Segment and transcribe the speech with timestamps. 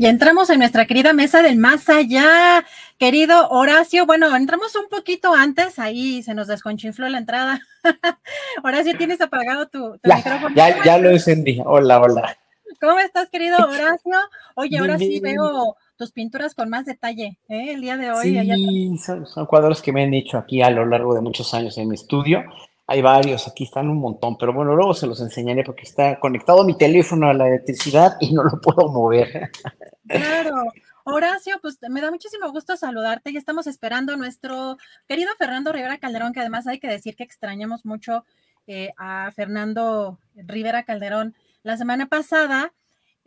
[0.00, 2.64] Y entramos en nuestra querida mesa del más allá,
[2.98, 4.06] querido Horacio.
[4.06, 7.60] Bueno, entramos un poquito antes, ahí se nos desconchinfló la entrada.
[8.62, 10.54] Horacio, ¿tienes apagado tu, Ya, micrófono?
[10.54, 11.60] ya, ya lo encendí.
[11.66, 12.38] Hola, hola.
[12.80, 14.14] ¿Cómo estás, querido Horacio?
[14.54, 17.72] Oye, ahora sí veo tus pinturas con más detalle, ¿eh?
[17.72, 18.38] El día de hoy.
[18.38, 21.52] allá Sí, son, son cuadros que me han hecho aquí a lo largo de muchos
[21.54, 22.44] años en mi estudio.
[22.90, 26.64] Hay varios, aquí están un montón, pero bueno, luego se los enseñaré porque está conectado
[26.64, 29.50] mi teléfono a la electricidad y no lo puedo mover.
[30.08, 30.64] Claro.
[31.04, 33.30] Horacio, pues me da muchísimo gusto saludarte.
[33.32, 37.24] Ya estamos esperando a nuestro querido Fernando Rivera Calderón, que además hay que decir que
[37.24, 38.24] extrañamos mucho
[38.66, 41.34] eh, a Fernando Rivera Calderón.
[41.62, 42.72] La semana pasada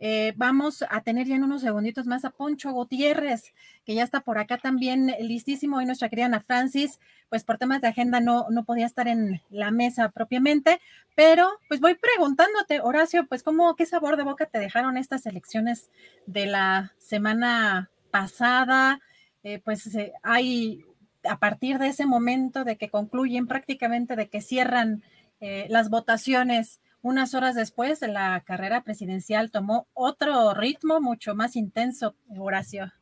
[0.00, 3.52] eh, vamos a tener ya en unos segunditos más a Poncho Gutiérrez,
[3.84, 5.80] que ya está por acá también listísimo.
[5.80, 6.98] Y nuestra querida Ana Francis,
[7.32, 10.82] pues por temas de agenda no, no podía estar en la mesa propiamente,
[11.14, 15.88] pero pues voy preguntándote, Horacio, pues cómo, qué sabor de boca te dejaron estas elecciones
[16.26, 19.00] de la semana pasada.
[19.44, 20.84] Eh, pues eh, hay,
[21.24, 25.02] a partir de ese momento de que concluyen prácticamente, de que cierran
[25.40, 32.14] eh, las votaciones, unas horas después, la carrera presidencial tomó otro ritmo mucho más intenso,
[32.36, 32.92] Horacio.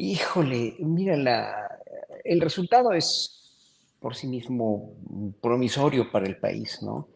[0.00, 1.80] Híjole, mira, la,
[2.22, 4.94] el resultado es por sí mismo
[5.40, 7.08] promisorio para el país, ¿no?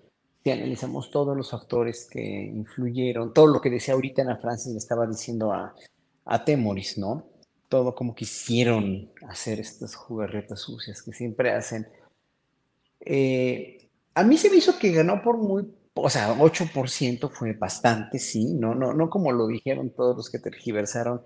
[0.43, 4.79] Si analizamos todos los factores que influyeron, todo lo que decía ahorita Ana Francis le
[4.79, 5.77] estaba diciendo a,
[6.25, 7.25] a Temoris, ¿no?
[7.69, 11.87] Todo como quisieron hacer estas jugarretas sucias que siempre hacen.
[12.99, 18.19] Eh, a mí se me hizo que ganó por muy, o sea, 8% fue bastante,
[18.19, 21.23] sí, no, no, no como lo dijeron todos los que tergiversaron.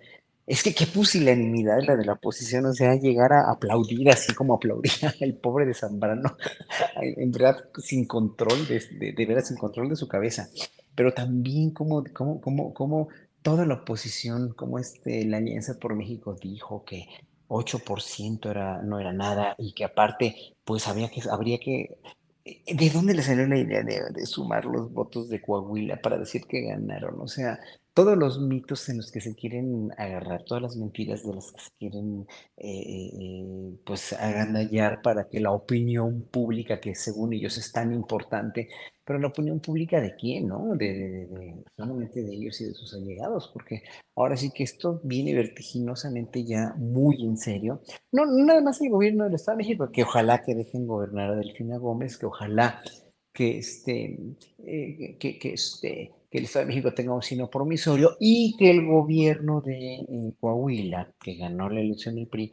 [0.47, 4.55] Es que qué pusilanimidad la de la oposición, o sea, llegar a aplaudir así como
[4.55, 6.37] aplaudía el pobre de Zambrano,
[7.01, 10.49] en verdad sin control, de, de, veras sin control de su cabeza,
[10.95, 13.09] pero también como, como, como, como
[13.43, 17.09] toda la oposición, como este, la Alianza por México dijo que
[17.49, 21.99] 8% era, no era nada y que aparte, pues había que, habría que
[22.45, 26.47] ¿De dónde le salió la idea de, de, sumar los votos de Coahuila para decir
[26.47, 27.21] que ganaron?
[27.21, 27.59] O sea,
[27.97, 31.61] todos los mitos en los que se quieren agarrar, todas las mentiras de las que
[31.63, 32.27] se quieren
[32.59, 38.69] eh, eh, pues agandallar para que la opinión pública, que según ellos es tan importante,
[39.03, 40.77] pero la opinión pública de quién, ¿no?
[40.77, 43.83] De, de, de, solamente de ellos y de sus allegados, porque
[44.15, 47.81] ahora sí que esto viene vertiginosamente ya muy en serio.
[48.13, 51.31] No, no nada más el gobierno del Estado de México, que ojalá que dejen gobernar
[51.31, 52.83] a Delfina Gómez, que ojalá
[53.33, 54.19] que este,
[54.59, 58.71] eh, que, que, este, que el Estado de México tenga un sino promisorio y que
[58.71, 62.53] el gobierno de eh, Coahuila, que ganó la elección del PRI,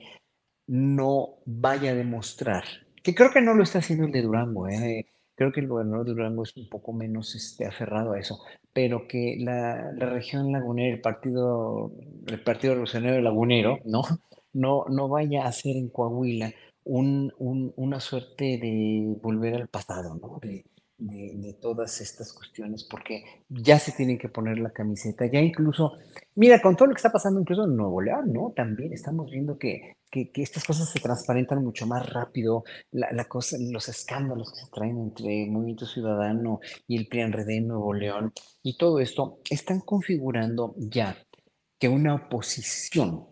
[0.68, 2.64] no vaya a demostrar,
[3.02, 6.06] que creo que no lo está haciendo el de Durango, eh, creo que el gobernador
[6.06, 8.40] de Durango es un poco menos este, aferrado a eso,
[8.72, 11.92] pero que la, región lagunera, el partido,
[12.28, 14.04] el partido revolucionario lagunero, ¿no?
[14.54, 16.54] No, no vaya a hacer en Coahuila
[16.84, 20.40] un, un, una suerte de volver al pasado, ¿no?
[21.08, 25.94] De, todas estas cuestiones, porque ya se tienen que poner la camiseta, ya incluso,
[26.36, 28.54] mira, con todo lo que está pasando incluso en Nuevo León, ¿no?
[28.56, 33.58] También estamos viendo que, que, estas cosas se transparentan mucho más rápido, la, la, cosa,
[33.60, 38.78] los escándalos que se traen entre Movimiento Ciudadano y el PRI-RD en Nuevo León, y
[38.78, 41.18] todo esto, están configurando ya
[41.80, 43.28] que una oposición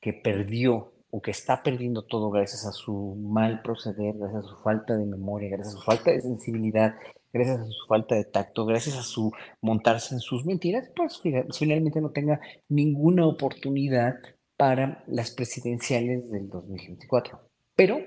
[0.00, 4.56] que perdió o que está perdiendo todo gracias a su mal proceder, gracias a su
[4.62, 6.94] falta de memoria, gracias a su falta de sensibilidad,
[7.30, 9.30] gracias a su falta de tacto, gracias a su
[9.60, 14.14] montarse en sus mentiras, pues finalmente no tenga ninguna oportunidad
[14.56, 17.40] para las presidenciales del 2024.
[17.76, 17.98] Pero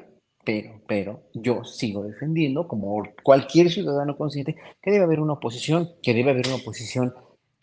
[0.46, 6.13] pero, pero yo sigo defendiendo, como cualquier ciudadano consciente, que debe haber una oposición, que
[6.13, 7.16] debe haber una oposición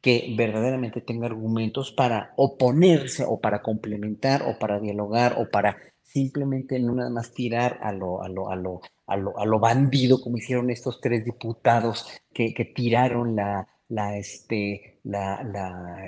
[0.02, 6.78] que verdaderamente tenga argumentos para oponerse o para complementar o para dialogar o para simplemente
[6.78, 10.20] no nada más tirar a lo, a lo, a lo, a lo, a lo bandido
[10.20, 15.40] como hicieron estos tres diputados que, que tiraron la, la, este, la,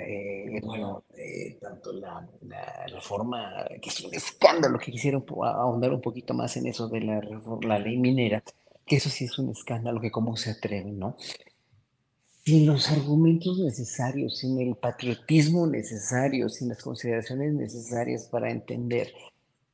[0.07, 6.01] eh, bueno, eh, tanto la, la, reforma, que es un escándalo, que quisieron ahondar un
[6.01, 7.21] poquito más en eso de la,
[7.61, 8.43] la ley minera,
[8.85, 11.15] que eso sí es un escándalo, que cómo se atreven, ¿no?
[12.45, 19.11] Sin los argumentos necesarios, sin el patriotismo necesario, sin las consideraciones necesarias para entender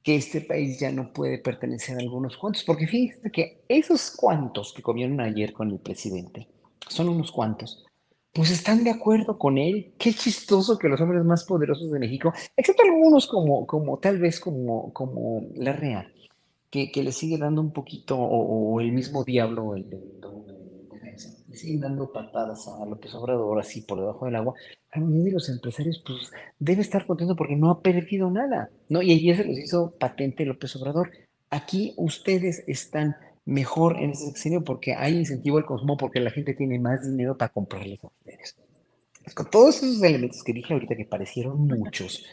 [0.04, 4.74] que este país ya no puede pertenecer a algunos cuantos, porque fíjense que esos cuantos
[4.74, 6.48] que comieron ayer con el presidente,
[6.88, 7.86] son unos cuantos,
[8.34, 9.94] pues están de acuerdo con él.
[9.98, 14.40] Qué chistoso que los hombres más poderosos de México, excepto algunos como, como tal vez
[14.40, 16.14] como, como la Real,
[16.70, 19.86] que, que le sigue dando un poquito, o, el mismo diablo, el,
[21.51, 24.53] le siguen dando patadas a López Obrador así por debajo del agua,
[24.92, 29.01] a mí de los empresarios pues debe estar contento porque no ha perdido nada, ¿no?
[29.01, 31.12] Y ayer se los hizo patente López Obrador.
[31.50, 36.53] Aquí ustedes están mejor en ese sexenio porque hay incentivo al consumo, porque la gente
[36.53, 38.56] tiene más dinero para comprarles a ustedes.
[39.36, 42.24] Con todos esos elementos que dije ahorita que parecieron muchos.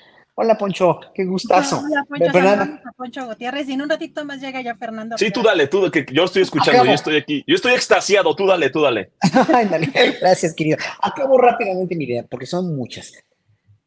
[0.41, 1.83] Hola Poncho, qué gustazo.
[1.85, 5.19] Hola Poncho, Poncho Gutiérrez y en un ratito más llega ya Fernando.
[5.19, 8.47] Sí, tú dale, tú, que yo estoy escuchando, yo estoy aquí, yo estoy extasiado, tú
[8.47, 9.11] dale, tú dale.
[10.21, 10.79] Gracias, querido.
[11.03, 13.15] Acabo rápidamente mi idea, porque son muchas.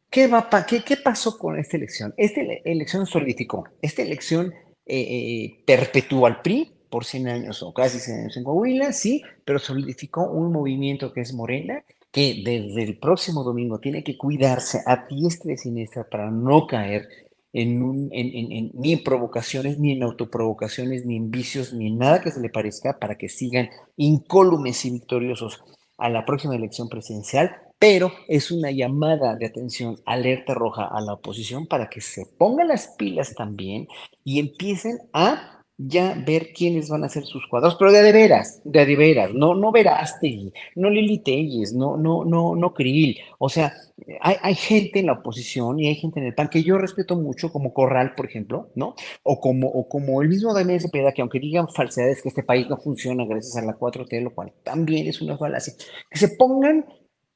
[0.09, 2.13] ¿Qué, va qué, ¿Qué pasó con esta elección?
[2.17, 4.53] Esta elección solidificó, esta elección
[4.85, 9.23] eh, eh, perpetuó al PRI, por 100 años o casi 100 años en Coahuila, sí,
[9.45, 14.81] pero solidificó un movimiento que es Morena, que desde el próximo domingo tiene que cuidarse
[14.85, 17.07] a diestra y siniestra para no caer
[17.53, 22.41] en, ni en provocaciones, ni en autoprovocaciones, ni en vicios, ni en nada que se
[22.41, 25.61] le parezca para que sigan incólumes y victoriosos
[25.97, 31.13] a la próxima elección presidencial, pero es una llamada de atención, alerta roja a la
[31.13, 33.87] oposición para que se pongan las pilas también
[34.23, 38.61] y empiecen a ya ver quiénes van a ser sus cuadros, pero de, de veras,
[38.63, 43.49] de, de veras, no, no Verástegui, no Lili Telles, no, no, no, no Krill, o
[43.49, 43.73] sea,
[44.19, 47.15] hay, hay, gente en la oposición y hay gente en el PAN que yo respeto
[47.15, 48.95] mucho, como Corral, por ejemplo, ¿no?
[49.23, 52.67] O como, o como el mismo Damián Cepeda, que aunque digan falsedades que este país
[52.69, 55.73] no funciona gracias a la 4T, lo cual también es una falacia,
[56.09, 56.85] que se pongan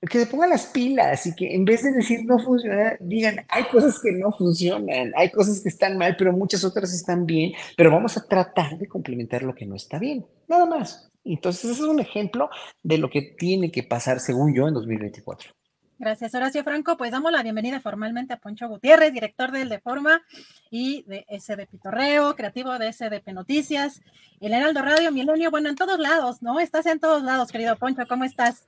[0.05, 3.65] que se pongan las pilas y que en vez de decir no funciona, digan, hay
[3.65, 7.91] cosas que no funcionan, hay cosas que están mal, pero muchas otras están bien, pero
[7.91, 11.09] vamos a tratar de complementar lo que no está bien, nada más.
[11.23, 12.49] Entonces, ese es un ejemplo
[12.83, 15.51] de lo que tiene que pasar, según yo, en 2024.
[15.97, 16.97] Gracias, Horacio Franco.
[16.97, 20.21] Pues damos la bienvenida formalmente a Poncho Gutiérrez, director del Deforma
[20.69, 24.01] y de SD Pitorreo, creativo de SDP Noticias,
[24.41, 26.59] el Heraldo Radio Milenio, bueno, en todos lados, ¿no?
[26.59, 28.65] Estás en todos lados, querido Poncho, ¿cómo estás?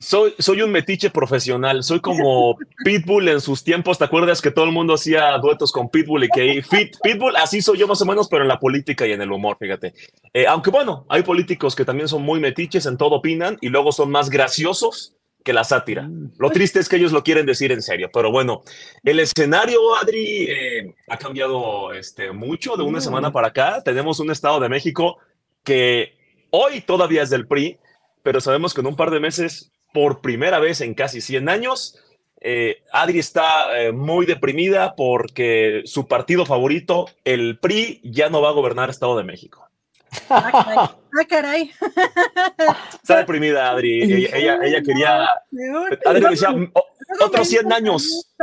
[0.00, 4.64] Soy, soy un metiche profesional, soy como Pitbull en sus tiempos, ¿te acuerdas que todo
[4.64, 8.06] el mundo hacía duetos con Pitbull y que Fit, Pitbull, así soy yo más o
[8.06, 9.94] menos, pero en la política y en el humor, fíjate.
[10.32, 13.90] Eh, aunque bueno, hay políticos que también son muy metiches, en todo opinan y luego
[13.90, 16.02] son más graciosos que la sátira.
[16.02, 16.32] Mm.
[16.38, 18.62] Lo triste es que ellos lo quieren decir en serio, pero bueno,
[19.02, 23.82] el escenario, Adri, eh, ha cambiado este, mucho de una semana para acá.
[23.82, 25.18] Tenemos un Estado de México
[25.64, 26.12] que
[26.50, 27.78] hoy todavía es del PRI,
[28.22, 31.98] pero sabemos que en un par de meses por primera vez en casi 100 años.
[32.40, 38.50] Eh, Adri está eh, muy deprimida porque su partido favorito, el PRI, ya no va
[38.50, 39.68] a gobernar Estado de México.
[40.30, 40.94] Ah,
[41.28, 41.70] caray.
[41.80, 44.02] Ah, está deprimida, Adri.
[44.02, 45.28] Ella, ella, quería.
[46.06, 46.54] Adri decía,
[47.20, 48.34] otros 100 años.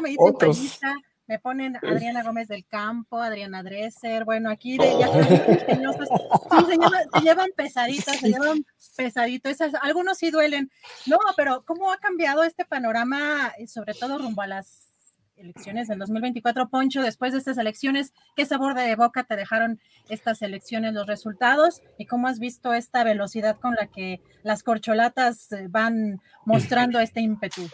[0.00, 0.94] me dicen
[1.28, 5.20] me ponen Adriana Gómez del Campo, Adriana Dresser, bueno, aquí de, ya sí,
[5.68, 8.64] se, llevan, pesaditos, se llevan
[8.96, 10.70] pesaditos, esas, algunos sí duelen.
[11.06, 14.88] No, pero ¿cómo ha cambiado este panorama, eh, sobre todo rumbo a las
[15.36, 20.40] elecciones del 2024, Poncho, después de estas elecciones, ¿qué sabor de boca te dejaron estas
[20.40, 21.82] elecciones, los resultados?
[21.98, 27.20] ¿Y cómo has visto esta velocidad con la que las corcholatas eh, van mostrando este
[27.20, 27.68] ímpetu?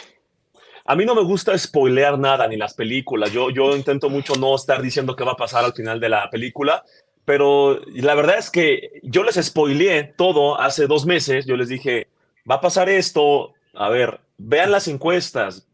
[0.87, 3.33] A mí no me gusta spoilear nada, ni las películas.
[3.33, 6.29] Yo, yo intento mucho no estar diciendo qué va a pasar al final de la
[6.29, 6.85] película,
[7.25, 11.47] pero la verdad es que yo les spoileé todo hace dos meses.
[11.47, 12.09] Yo les dije,
[12.49, 13.55] va a pasar esto.
[13.73, 15.67] A ver, vean las encuestas,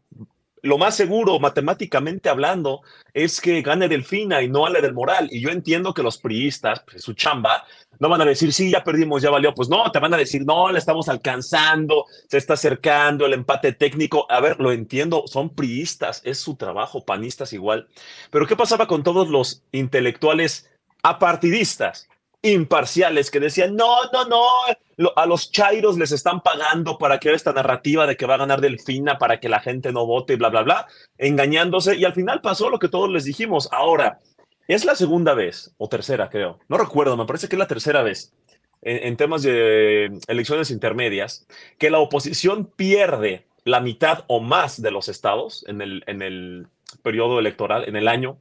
[0.63, 2.81] lo más seguro, matemáticamente hablando,
[3.13, 5.27] es que gane Delfina y no Ale del Moral.
[5.31, 7.65] Y yo entiendo que los priistas, pues, su chamba,
[7.99, 9.53] no van a decir, sí, ya perdimos, ya valió.
[9.53, 13.73] Pues no, te van a decir, no, le estamos alcanzando, se está acercando el empate
[13.73, 14.25] técnico.
[14.29, 17.87] A ver, lo entiendo, son priistas, es su trabajo, panistas igual.
[18.29, 20.69] Pero ¿qué pasaba con todos los intelectuales
[21.03, 22.07] apartidistas,
[22.41, 27.53] imparciales que decían, no, no, no, a los chairos les están pagando para que esta
[27.53, 30.63] narrativa de que va a ganar Delfina para que la gente no vote, bla, bla,
[30.63, 31.95] bla, engañándose.
[31.95, 33.69] Y al final pasó lo que todos les dijimos.
[33.71, 34.19] Ahora,
[34.67, 38.01] es la segunda vez, o tercera creo, no recuerdo, me parece que es la tercera
[38.03, 38.33] vez
[38.81, 45.07] en, temas de elecciones intermedias, que la oposición pierde la mitad o más de los
[45.07, 46.67] estados en el, en el
[47.03, 48.37] periodo electoral, en el año,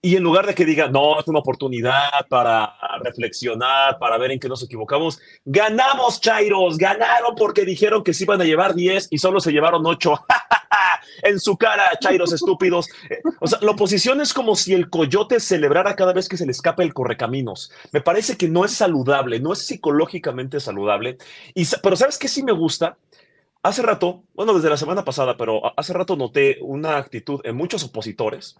[0.00, 4.38] y en lugar de que diga, no, es una oportunidad para reflexionar, para ver en
[4.38, 9.18] qué nos equivocamos, ganamos, Chairos, ganaron porque dijeron que se iban a llevar 10 y
[9.18, 10.14] solo se llevaron 8.
[11.24, 12.88] en su cara, Chairos estúpidos.
[13.40, 16.52] O sea, la oposición es como si el coyote celebrara cada vez que se le
[16.52, 17.72] escapa el correcaminos.
[17.90, 21.18] Me parece que no es saludable, no es psicológicamente saludable.
[21.54, 22.98] Y, pero ¿sabes qué sí me gusta?
[23.64, 27.82] Hace rato, bueno, desde la semana pasada, pero hace rato noté una actitud en muchos
[27.82, 28.56] opositores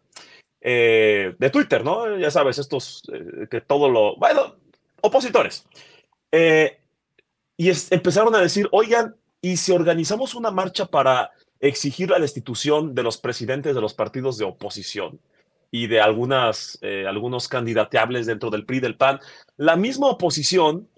[0.61, 2.17] eh, de Twitter, ¿no?
[2.17, 4.57] Ya sabes, estos eh, que todo lo, bueno,
[5.01, 5.65] opositores.
[6.33, 6.81] Eh,
[7.57, 13.03] y empezaron a decir, oigan, ¿y si organizamos una marcha para exigir la destitución de
[13.03, 15.21] los presidentes de los partidos de oposición
[15.71, 19.19] y de algunas, algunos candidateables dentro del PRI del PAN?
[19.57, 20.89] La misma oposición,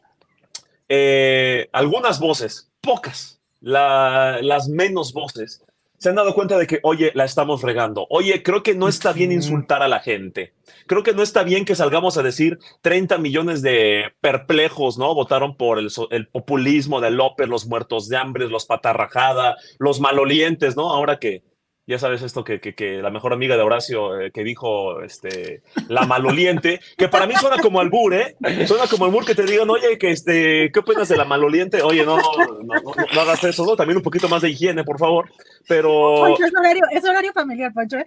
[1.73, 5.65] algunas voces, pocas, las menos voces,
[6.01, 8.07] se han dado cuenta de que, oye, la estamos regando.
[8.09, 10.55] Oye, creo que no está bien insultar a la gente.
[10.87, 15.15] Creo que no está bien que salgamos a decir 30 millones de perplejos, ¿no?
[15.15, 20.75] Votaron por el, el populismo de López, los muertos de hambre, los patarrajada, los malolientes,
[20.75, 20.91] ¿no?
[20.91, 21.43] Ahora que,
[21.87, 26.07] ya sabes esto que, que, la mejor amiga de Horacio eh, que dijo este, la
[26.07, 28.37] maloliente, que para mí suena como albur, ¿eh?
[28.67, 31.83] Suena como albur que te digan, oye, que este, ¿qué opinas de la maloliente?
[31.83, 33.75] Oye, no, no, no, hagas eso, ¿no?
[33.75, 35.31] También un poquito más de higiene, por favor.
[35.67, 35.91] Pero.
[36.17, 37.99] Poncho, es horario, es horario familiar, Poncho.
[37.99, 38.05] ¿eh?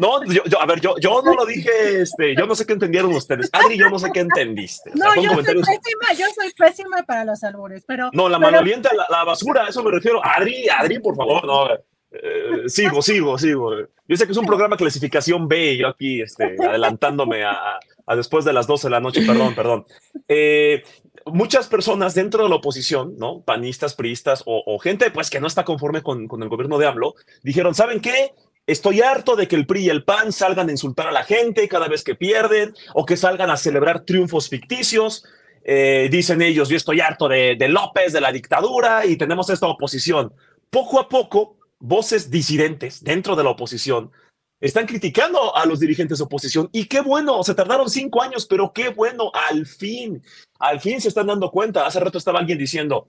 [0.00, 2.74] No, yo, yo, a ver, yo, yo no lo dije, este, yo no sé qué
[2.74, 3.50] entendieron ustedes.
[3.52, 4.92] Adri, yo no sé qué entendiste.
[4.94, 8.10] no, yo soy pésima, yo soy pésima para los albures, pero.
[8.12, 10.24] No, la maloliente, la, la, basura, a eso me refiero.
[10.24, 11.68] Adri, Adri, por favor, no.
[12.12, 13.76] Eh, sigo, sigo, sigo.
[14.08, 17.78] Yo sé que es un programa clasificación B, yo aquí este, adelantándome a,
[18.16, 19.84] después de las 12 de la noche, perdón, perdón.
[20.26, 20.82] Eh,
[21.26, 23.42] muchas personas dentro de la oposición, ¿no?
[23.42, 27.74] Panistas, priistas o, gente pues que no está conforme con, el gobierno de AMLO, dijeron,
[27.74, 28.32] ¿saben qué?
[28.66, 31.68] Estoy harto de que el PRI y el PAN salgan a insultar a la gente
[31.68, 35.24] cada vez que pierden o que salgan a celebrar triunfos ficticios.
[35.64, 39.66] Eh, dicen ellos, yo estoy harto de, de López, de la dictadura y tenemos esta
[39.66, 40.32] oposición.
[40.70, 44.12] Poco a poco, voces disidentes dentro de la oposición
[44.60, 46.68] están criticando a los dirigentes de oposición.
[46.72, 50.22] Y qué bueno, se tardaron cinco años, pero qué bueno, al fin,
[50.58, 51.86] al fin se están dando cuenta.
[51.86, 53.08] Hace rato estaba alguien diciendo,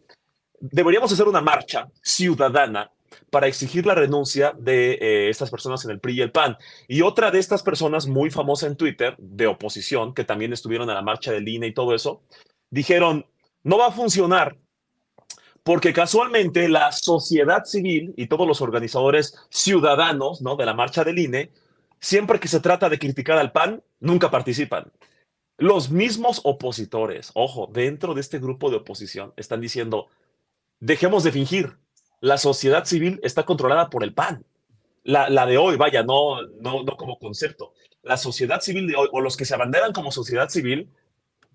[0.60, 2.92] deberíamos hacer una marcha ciudadana
[3.30, 6.58] para exigir la renuncia de eh, estas personas en el PRI y el PAN.
[6.88, 10.96] Y otra de estas personas muy famosa en Twitter, de oposición, que también estuvieron en
[10.96, 12.24] la marcha del INE y todo eso,
[12.70, 13.25] dijeron,
[13.63, 14.58] no va a funcionar
[15.63, 20.56] porque casualmente la sociedad civil y todos los organizadores ciudadanos ¿no?
[20.56, 21.51] de la marcha del INE,
[22.00, 24.91] siempre que se trata de criticar al PAN, nunca participan.
[25.58, 30.08] Los mismos opositores, ojo, dentro de este grupo de oposición, están diciendo,
[30.80, 31.77] dejemos de fingir,
[32.20, 34.44] la sociedad civil está controlada por el PAN.
[35.03, 37.74] La, la de hoy, vaya, no, no, no como concepto.
[38.01, 40.89] La sociedad civil de hoy, o los que se abanderan como sociedad civil,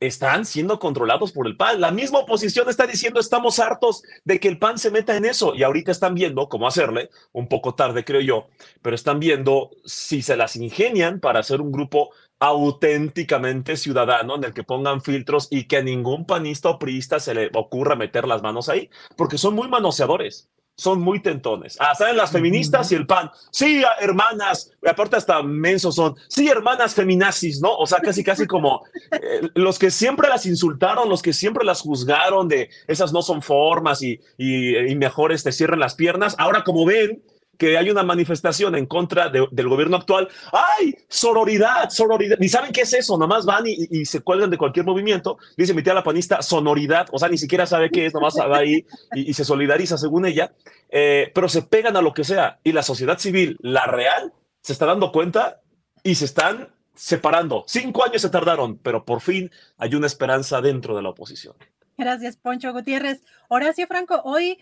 [0.00, 1.81] están siendo controlados por el PAN.
[1.81, 5.55] La misma oposición está diciendo estamos hartos de que el PAN se meta en eso
[5.55, 8.49] y ahorita están viendo cómo hacerle, un poco tarde creo yo,
[8.83, 14.53] pero están viendo si se las ingenian para hacer un grupo auténticamente ciudadano en el
[14.53, 18.43] que pongan filtros y que a ningún panista o priista se le ocurra meter las
[18.43, 21.76] manos ahí, porque son muy manoseadores son muy tentones.
[21.80, 23.30] Ah, ¿saben las feministas y el pan?
[23.50, 26.16] Sí, hermanas, aparte hasta mensos son.
[26.28, 27.75] Sí, hermanas feminazis, ¿no?
[27.75, 31.80] O sea, casi, casi como eh, los que siempre las insultaron, los que siempre las
[31.80, 36.35] juzgaron de esas no son formas y, y, y mejor este, cierren las piernas.
[36.38, 37.23] Ahora, como ven,
[37.57, 40.95] que hay una manifestación en contra del gobierno actual, ¡ay!
[41.09, 42.37] Sororidad, sororidad.
[42.39, 45.39] Ni saben qué es eso, nomás van y, se cuelgan de cualquier movimiento.
[45.57, 48.59] Dice mi tía la panista, sonoridad, o sea, ni siquiera sabe qué es, nomás va
[48.59, 50.53] ahí y, se solidariza según ella,
[50.91, 52.59] eh, pero se pegan a lo que sea.
[52.65, 55.61] Y la sociedad civil, la real, se está dando cuenta
[56.03, 57.65] y se están separando.
[57.67, 61.55] Cinco años se tardaron, pero por fin hay una esperanza dentro de la oposición.
[61.99, 63.23] Gracias, Poncho Gutiérrez.
[63.49, 64.59] Horacio Franco, hoy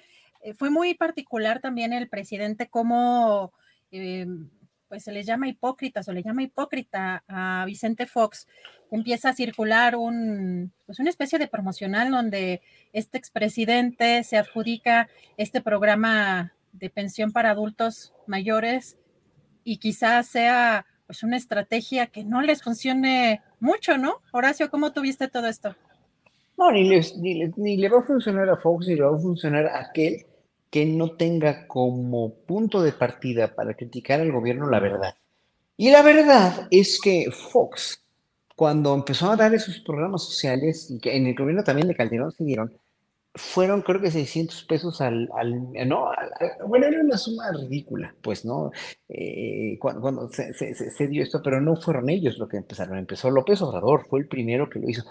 [0.52, 3.52] fue muy particular también el presidente como
[3.90, 4.26] eh,
[4.88, 8.46] pues se le llama hipócritas o le llama hipócrita a Vicente Fox.
[8.90, 15.60] Empieza a circular un, pues una especie de promocional donde este expresidente se adjudica este
[15.60, 18.98] programa de pensión para adultos mayores
[19.64, 24.20] y quizás sea pues una estrategia que no les funcione mucho, ¿no?
[24.32, 25.74] Horacio, ¿cómo tuviste todo esto?
[26.56, 26.88] No, ni,
[27.56, 30.24] ni, le va a funcionar a Fox, ni le va a funcionar a aquel
[30.74, 35.14] que no tenga como punto de partida para criticar al gobierno la verdad.
[35.76, 38.02] Y la verdad es que Fox,
[38.56, 42.32] cuando empezó a dar esos programas sociales, y que en el gobierno también de Calderón
[42.32, 42.76] se dieron,
[43.36, 45.28] fueron creo que 600 pesos al,
[45.86, 46.10] no,
[46.66, 48.72] bueno, era una suma ridícula, pues, ¿no?
[49.08, 53.62] Eh, cuando, se, se, dio esto, pero no fueron ellos los que empezaron, empezó López
[53.62, 55.04] Obrador, fue el primero que lo hizo.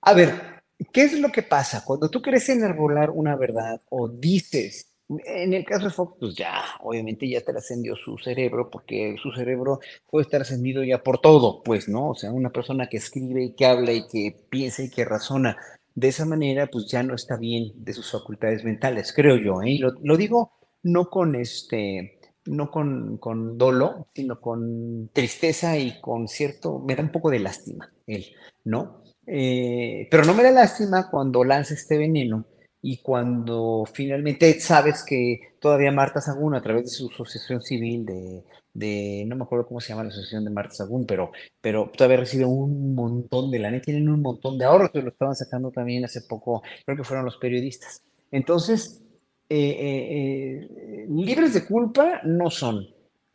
[0.00, 0.55] A ver,
[0.92, 1.84] ¿qué es lo que pasa?
[1.84, 6.64] Cuando tú quieres enarbolar una verdad o dices, en el caso de Fox, pues ya,
[6.80, 9.78] obviamente ya trascendió su cerebro, porque su cerebro
[10.10, 12.10] puede estar trascendido ya por todo, pues, ¿no?
[12.10, 15.56] O sea, una persona que escribe y que habla y que piensa y que razona
[15.94, 19.62] de esa manera, pues ya no está bien de sus facultades mentales, creo yo.
[19.62, 19.78] ¿eh?
[19.80, 20.52] Lo, digo
[20.82, 27.02] no con este, no con, con, dolo, sino con tristeza y con cierto, me da
[27.02, 28.26] un poco de lástima él,
[28.64, 29.02] ¿no?
[29.26, 32.46] Eh, pero no me da lástima cuando lanza este veneno
[32.80, 38.44] y cuando finalmente sabes que todavía Marta Sagún, a través de su asociación civil de,
[38.72, 42.18] de, no me acuerdo cómo se llama la asociación de Marta Sagún, pero, pero todavía
[42.18, 45.70] recibe un montón de la net, tienen un montón de ahorros, que lo estaban sacando
[45.70, 48.02] también hace poco, creo que fueron los periodistas.
[48.30, 49.02] Entonces,
[49.48, 52.86] eh, eh, eh, libres de culpa no son.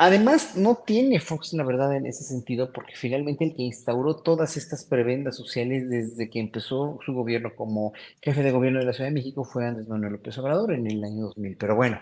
[0.03, 4.58] Además, no tiene Fox la verdad en ese sentido, porque finalmente el que instauró todas
[4.58, 9.12] estas prebendas sociales desde que empezó su gobierno como jefe de gobierno de la Ciudad
[9.12, 11.55] de México fue Andrés Manuel López Obrador en el año 2000.
[11.55, 12.00] Pero bueno,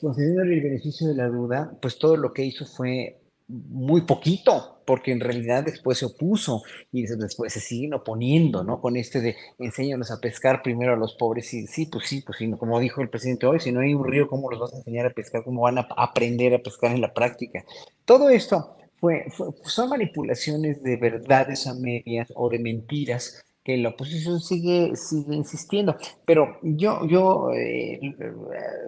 [0.00, 5.12] concediendo el beneficio de la duda, pues todo lo que hizo fue muy poquito, porque
[5.12, 6.62] en realidad después se opuso
[6.92, 8.80] y después se siguen oponiendo, ¿no?
[8.80, 12.38] Con este de enséñanos a pescar primero a los pobres y sí, pues sí, pues
[12.38, 14.78] sí, como dijo el presidente hoy, si no hay un río, ¿cómo los vas a
[14.78, 15.44] enseñar a pescar?
[15.44, 17.64] ¿Cómo van a aprender a pescar en la práctica?
[18.04, 19.26] Todo esto fue,
[19.64, 25.96] son manipulaciones de verdades a medias o de mentiras que la oposición sigue, sigue insistiendo.
[26.24, 28.00] Pero yo, yo eh,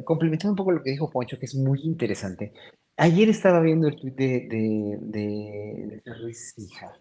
[0.05, 2.53] complementando un poco lo que dijo Poncho, que es muy interesante,
[2.99, 6.99] ayer estaba viendo el tweet de, de, Ruiz Hija,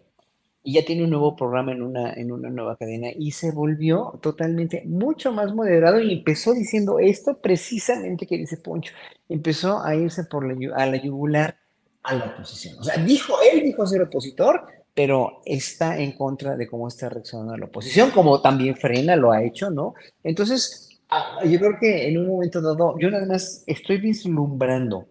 [0.62, 4.18] y ya tiene un nuevo programa en una, en una nueva cadena y se volvió
[4.22, 8.92] totalmente mucho más moderado y empezó diciendo esto precisamente que dice Poncho,
[9.28, 11.56] empezó a irse por la, a la yugular
[12.02, 12.78] a la oposición.
[12.78, 17.56] O sea, dijo, él dijo ser opositor, pero está en contra de cómo está reaccionando
[17.56, 19.94] la oposición, como también Frena lo ha hecho, ¿no?
[20.22, 25.06] Entonces, ah, yo creo que en un momento dado, yo nada más estoy vislumbrando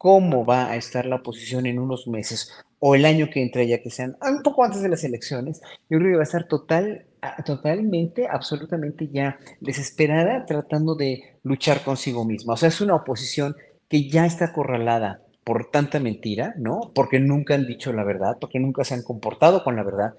[0.00, 3.82] cómo va a estar la oposición en unos meses o el año que entra, ya
[3.82, 5.60] que sean un poco antes de las elecciones,
[5.90, 7.04] yo creo que va a estar total,
[7.44, 12.54] totalmente, absolutamente ya desesperada tratando de luchar consigo misma.
[12.54, 13.54] O sea, es una oposición
[13.90, 16.92] que ya está acorralada por tanta mentira, ¿no?
[16.94, 20.14] Porque nunca han dicho la verdad, porque nunca se han comportado con la verdad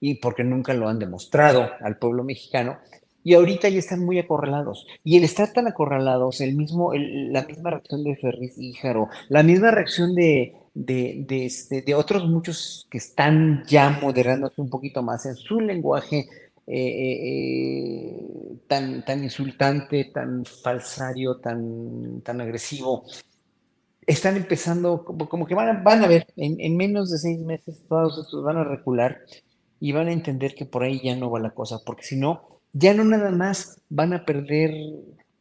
[0.00, 2.78] y porque nunca lo han demostrado al pueblo mexicano.
[3.26, 4.86] Y ahorita ya están muy acorralados.
[5.02, 9.72] Y el estar tan acorralados, el mismo, la misma reacción de Ferris Híjaro, la misma
[9.72, 15.34] reacción de, de, este, de, otros muchos que están ya moderándose un poquito más en
[15.34, 16.28] su lenguaje
[16.68, 23.06] eh, eh, tan, tan insultante, tan falsario, tan, tan agresivo,
[24.06, 28.18] están empezando, como, que van a, van a ver, en, menos de seis meses todos
[28.18, 29.18] estos van a recular
[29.80, 32.55] y van a entender que por ahí ya no va la cosa, porque si no,
[32.78, 34.70] ya no nada más van a perder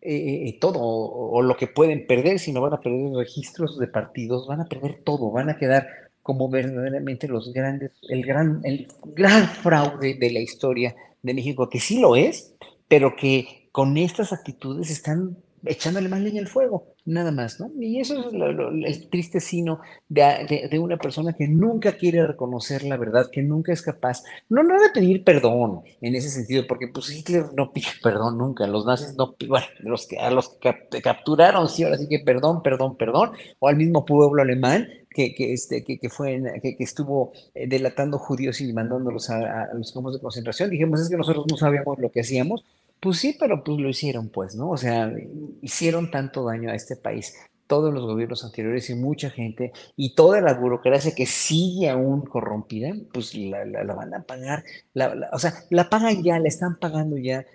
[0.01, 4.47] eh, eh, todo o, lo que pueden perder, sino van a perder registros de partidos,
[4.47, 5.87] van a perder todo, van a quedar
[6.21, 11.79] como verdaderamente los grandes, el gran, el gran fraude de la historia de México, que
[11.79, 12.55] sí lo es,
[12.87, 17.71] pero que con estas actitudes están echándole más leña al fuego, nada más, ¿no?
[17.79, 22.97] Y eso es el triste sino de, de, una persona que nunca quiere reconocer la
[22.97, 27.09] verdad, que nunca es capaz, no, no de pedir perdón en ese sentido, porque pues
[27.09, 31.69] Hitler no pide perdón nunca, los nazis no bueno, los que, a los que capturaron,
[31.69, 35.83] sí, ahora sí que perdón, perdón, perdón, o al mismo pueblo alemán, que, que, este,
[35.83, 40.13] que, que fue, que, que, estuvo eh, delatando judíos y mandándolos a, a, los campos
[40.13, 40.69] de concentración.
[40.69, 42.65] Dijimos, es que nosotros no sabíamos lo que hacíamos.
[43.05, 44.71] Pues sí, pero pues lo hicieron, pues, ¿no?
[44.71, 45.13] O sea,
[45.61, 47.35] hicieron tanto daño a este país,
[47.67, 52.95] todos los gobiernos anteriores y mucha gente, y toda la burocracia que sigue aún corrompida,
[53.13, 54.63] pues la, la, van a pagar,
[54.95, 57.45] la, o sea, la pagan ya, la están pagando ya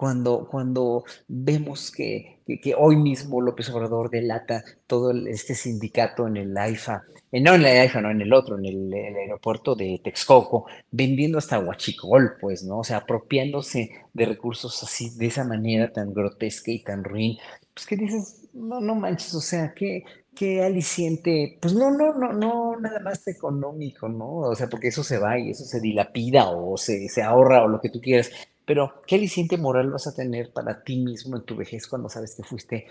[0.00, 6.56] cuando, cuando vemos que, que, hoy mismo López Obrador delata todo este sindicato en el
[6.56, 10.64] AIFA, eh, no en el AIFA, no en el otro, en el, aeropuerto de Texcoco,
[10.90, 12.78] vendiendo hasta Huachicol, pues, ¿no?
[12.78, 17.36] O sea, apropiándose de recursos así, de esa manera tan grotesca y tan ruin.
[17.74, 22.32] Pues que dices, no, no manches, o sea, ¿qué, qué aliciente, pues no, no, no,
[22.32, 24.36] no, nada más económico, ¿no?
[24.36, 27.68] O sea, porque eso se va y eso se dilapida o se, se ahorra o
[27.68, 28.30] lo que tú quieras,
[28.64, 32.34] pero qué aliciente moral vas a tener para ti mismo en tu vejez cuando sabes
[32.36, 32.86] que fuiste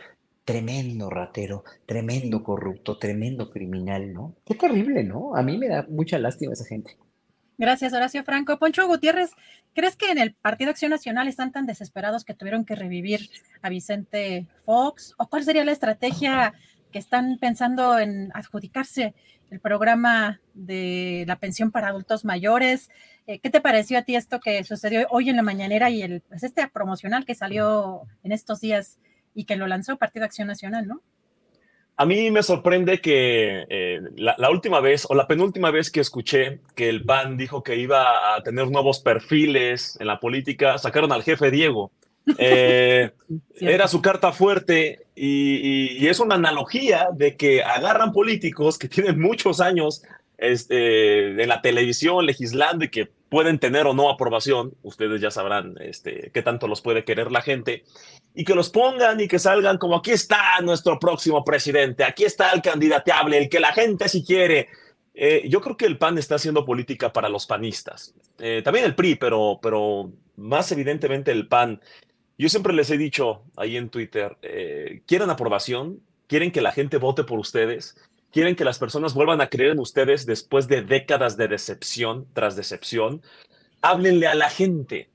[0.45, 4.35] tremendo ratero, tremendo corrupto, tremendo criminal, ¿no?
[4.45, 5.35] Qué terrible, ¿no?
[5.35, 6.97] A mí me da mucha lástima esa gente.
[7.59, 8.57] Gracias, Horacio Franco.
[8.57, 9.31] Poncho Gutiérrez,
[9.73, 13.29] ¿crees que en el Partido Acción Nacional están tan desesperados que tuvieron que revivir
[13.61, 15.13] a Vicente Fox?
[15.17, 16.53] ¿O cuál sería la estrategia
[16.91, 19.13] que están pensando en adjudicarse
[19.49, 22.89] el programa de la pensión para adultos mayores?
[23.27, 26.21] Eh, ¿Qué te pareció a ti esto que sucedió hoy en la mañanera y el,
[26.21, 28.97] pues este promocional que salió en estos días
[29.33, 31.01] y que lo lanzó Partido Acción Nacional, ¿no?
[31.99, 36.61] A mí me sorprende que eh, la, última vez o la penúltima vez que escuché
[36.73, 41.23] que el PAN dijo que iba a tener nuevos perfiles en la política, sacaron al
[41.23, 41.91] jefe Diego.
[42.37, 43.11] Eh,
[43.59, 49.59] era su carta fuerte y, es una analogía de que agarran políticos que tienen muchos
[49.61, 50.03] años
[50.37, 55.75] este, en la televisión legislando y que pueden tener o no aprobación, ustedes ya sabrán
[55.79, 57.83] este, qué tanto los puede querer la gente,
[58.33, 62.51] y que los pongan y que salgan como aquí está nuestro próximo presidente, aquí está
[62.51, 64.67] el candidateable, el que la gente si quiere.
[65.13, 68.95] Eh, yo creo que el PAN está haciendo política para los panistas, eh, también el
[68.95, 71.81] PRI, pero, pero más evidentemente el PAN.
[72.39, 76.95] Yo siempre les he dicho ahí en Twitter, eh, quieren aprobación, quieren que la gente
[76.95, 77.97] vote por ustedes,
[78.31, 82.55] quieren que las personas vuelvan a creer en ustedes después de décadas de decepción tras
[82.55, 83.21] decepción,
[83.81, 85.09] háblenle a la gente,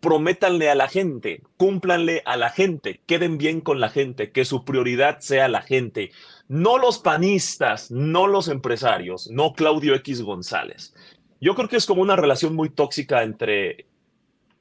[0.00, 4.64] prométanle a la gente, cúmplanle a la gente, queden bien con la gente, que su
[4.64, 6.10] prioridad sea la gente,
[6.48, 10.96] no los panistas, no los empresarios, no Claudio X González.
[11.40, 13.86] Yo creo que es como una relación muy tóxica entre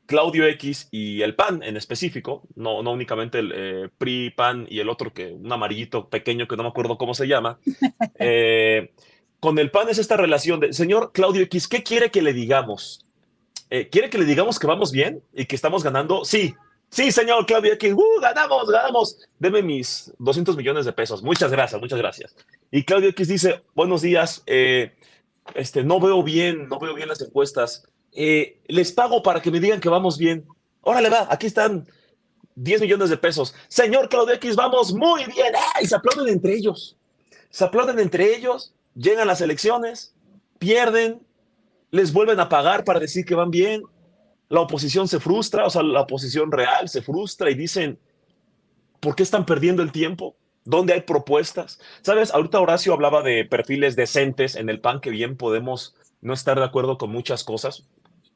[0.09, 4.79] Claudio X y el PAN en específico, no, no únicamente el eh, PRI, PAN y
[4.79, 7.59] el otro, que un amarillito pequeño que no me acuerdo cómo se llama.
[8.21, 8.91] Eh,
[9.39, 13.05] con el PAN es esta relación de, señor Claudio X, ¿qué quiere que le digamos?
[13.69, 16.25] Eh, ¿Quiere que le digamos que vamos bien y que estamos ganando?
[16.25, 16.55] Sí,
[16.89, 19.19] sí, señor Claudio X, ¡uh, ganamos, ganamos!
[19.37, 21.21] Deme mis 200 millones de pesos.
[21.21, 22.35] Muchas gracias, muchas gracias.
[22.71, 24.43] Y Claudio X dice, buenos días,
[25.53, 29.59] este, no veo bien, no veo bien las encuestas eh, les pago para que me
[29.59, 30.45] digan que vamos bien.
[30.81, 31.87] Órale, va, aquí están
[32.55, 33.55] 10 millones de pesos.
[33.67, 35.53] Señor Claudio X, vamos muy bien.
[35.81, 36.97] Y se aplauden entre ellos.
[37.49, 40.13] Se aplauden entre ellos, llegan las elecciones,
[40.59, 41.21] pierden,
[41.91, 43.83] les vuelven a pagar para decir que van bien.
[44.49, 47.99] La oposición se frustra, o sea, la oposición real se frustra y dicen,
[48.99, 50.35] ¿por qué están perdiendo el tiempo?
[50.65, 51.79] ¿Dónde hay propuestas?
[52.01, 56.59] Sabes, ahorita Horacio hablaba de perfiles decentes en el PAN que bien podemos no estar
[56.59, 57.87] de acuerdo con muchas cosas,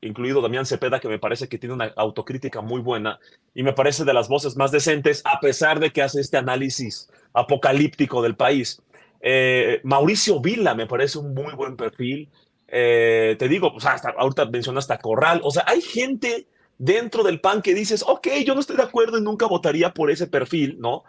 [0.08, 3.20] incluido Damián Cepeda, que me parece que tiene una autocrítica muy buena
[3.54, 7.10] y me parece de las voces más decentes, a pesar de que hace este análisis
[7.34, 8.82] apocalíptico del país.
[9.22, 12.30] Eh, Mauricio Vila me parece un muy buen perfil.
[12.68, 17.62] Eh, te digo, hasta, ahorita mencionaste a Corral, o sea, hay gente dentro del PAN
[17.62, 21.04] que dices, ok, yo no estoy de acuerdo y nunca votaría por ese perfil, ¿no?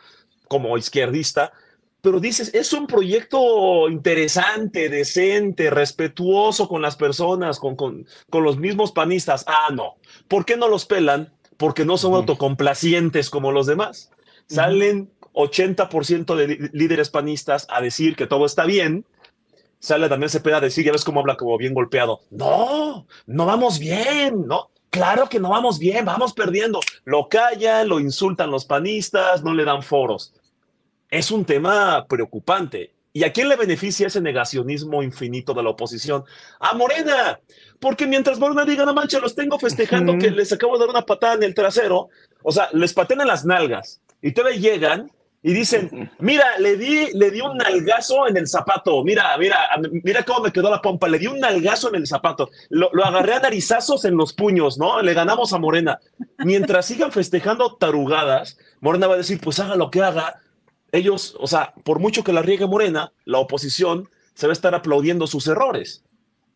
[0.47, 1.53] Como izquierdista,
[2.05, 8.59] pero dices, es un proyecto interesante, decente, respetuoso con las personas, con, con, con, los
[8.59, 9.43] mismos panistas.
[9.47, 9.95] Ah, no.
[10.29, 11.33] ¿Por qué no los pelan?
[11.57, 14.11] Porque no son autocomplacientes como los demás.
[14.49, 19.07] Salen 80% de líderes panistas a decir que todo está bien.
[19.79, 22.21] Sale también Cepeda a decir, ya ves cómo habla como bien golpeado.
[22.31, 24.69] No, no vamos bien, ¿no?
[24.91, 26.81] Claro que no vamos bien, vamos perdiendo.
[27.07, 30.35] Lo callan, lo insultan los panistas, no le dan foros
[31.11, 32.93] es un tema preocupante.
[33.17, 36.25] ¿Y a quién le beneficia ese negacionismo infinito de la oposición?
[36.59, 37.39] A Morena,
[37.79, 41.07] porque mientras Morena diga, no mancha, los tengo festejando que les acabo de dar una
[41.07, 42.09] patada en el trasero,
[42.43, 45.13] o sea, les patean en las nalgas y todavía llegan
[45.47, 49.59] y dicen, mira, le di, le di un nalgazo en el zapato, mira, mira,
[50.03, 53.05] mira cómo me quedó la pompa, le di un nalgazo en el zapato, lo, lo
[53.05, 55.03] agarré a narizazos en los puños, ¿no?
[55.03, 56.01] Le ganamos a Morena.
[56.39, 60.41] Mientras sigan festejando tarugadas, Morena va a decir, pues haga lo que haga,
[60.95, 64.75] ellos, o sea, por mucho que la riegue Morena, la oposición se va a estar
[64.75, 66.05] aplaudiendo sus errores.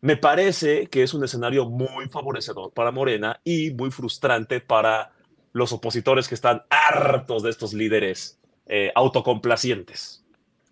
[0.01, 5.11] Me parece que es un escenario muy favorecedor para Morena y muy frustrante para
[5.51, 10.23] los opositores que están hartos de estos líderes eh, autocomplacientes.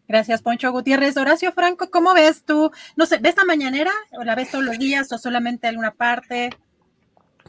[0.07, 1.17] Gracias, Poncho Gutiérrez.
[1.17, 2.71] Horacio Franco, ¿cómo ves tú?
[2.95, 6.51] No sé, ¿ves esta mañanera o la ves todos los días o solamente alguna parte?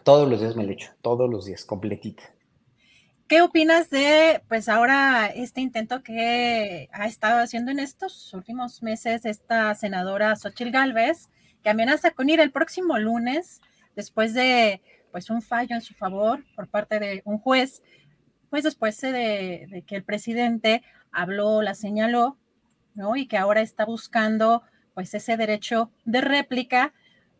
[0.02, 2.24] Todos los días me lo echo, todos los días, completita.
[3.28, 9.26] ¿Qué opinas de, pues ahora, este intento que ha estado haciendo en estos últimos meses
[9.26, 11.28] esta senadora Xochil Gálvez,
[11.62, 13.60] que amenaza con ir el próximo lunes,
[13.94, 14.80] después de,
[15.12, 17.82] pues, un fallo en su favor por parte de un juez,
[18.48, 22.38] pues después de, de que el presidente habló, la señaló,
[22.94, 23.14] ¿no?
[23.14, 24.62] Y que ahora está buscando
[24.94, 26.94] pues ese derecho de réplica,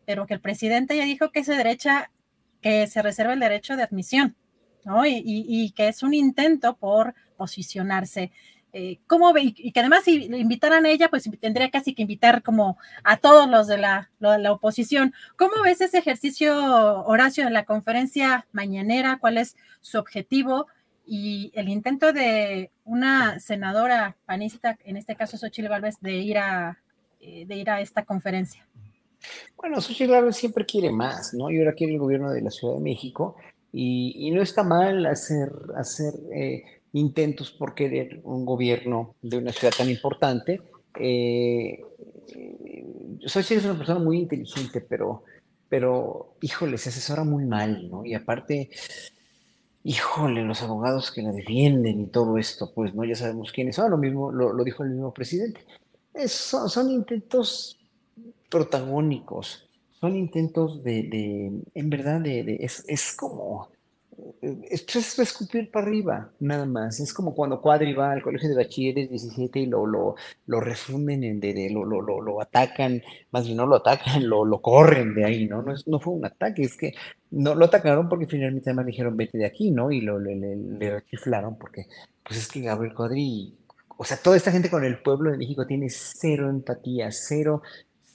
[0.05, 1.89] pero que el presidente ya dijo que ese derecho,
[2.61, 4.35] que se reserva el derecho de admisión,
[4.85, 5.05] ¿no?
[5.05, 8.31] Y, que es un intento por posicionarse.
[8.71, 9.53] Eh, ¿cómo ve?
[9.55, 13.17] Y que además si le invitaran a ella, pues tendría casi que invitar como a
[13.17, 15.13] todos los de la, la, oposición.
[15.37, 19.17] ¿Cómo ves ese ejercicio, Horacio, de la conferencia mañanera?
[19.19, 20.67] ¿Cuál es su objetivo?
[21.05, 26.77] Y el intento de una senadora panista, en este caso Xochitl Gálvez, de ir a,
[27.19, 28.67] eh, de ir a esta conferencia.
[29.57, 31.49] Bueno, Xochitl Gálvez siempre quiere más, ¿no?
[31.49, 33.35] Y ahora quiere el gobierno de la Ciudad de México.
[33.71, 35.51] Y, no está mal hacer,
[36.33, 40.61] eh, intentos por querer un gobierno de una ciudad tan importante.
[40.99, 41.79] Eh,
[43.25, 45.23] soy es una persona muy inteligente, pero,
[45.67, 48.05] pero, híjole, se asesora muy mal, ¿no?
[48.05, 48.69] Y aparte,
[49.83, 53.91] híjole, los abogados que la defienden y todo esto, pues no, ya sabemos quiénes son,
[53.91, 55.65] lo mismo lo, dijo el mismo presidente.
[56.27, 57.77] son, intentos
[58.49, 59.68] protagónicos,
[59.99, 63.69] son intentos de, en verdad, de, es, es como
[64.41, 66.99] es escupir para arriba, nada más.
[66.99, 70.15] Es como cuando Cuadri va al colegio de bachilleres 17 y lo, lo,
[70.47, 74.61] lo refunden, en de, lo, lo, lo, atacan, más bien no lo atacan, lo, lo
[74.61, 75.61] corren de ahí, ¿no?
[75.61, 76.93] No, es, no fue un ataque, es que
[77.31, 79.91] no lo atacaron porque finalmente además dijeron vete de aquí, ¿no?
[79.91, 81.85] Y lo, le, le, chiflaron porque,
[82.23, 83.55] pues es que Gabriel Cuadri,
[83.97, 87.61] o sea, toda esta gente con el pueblo de México tiene cero empatía, cero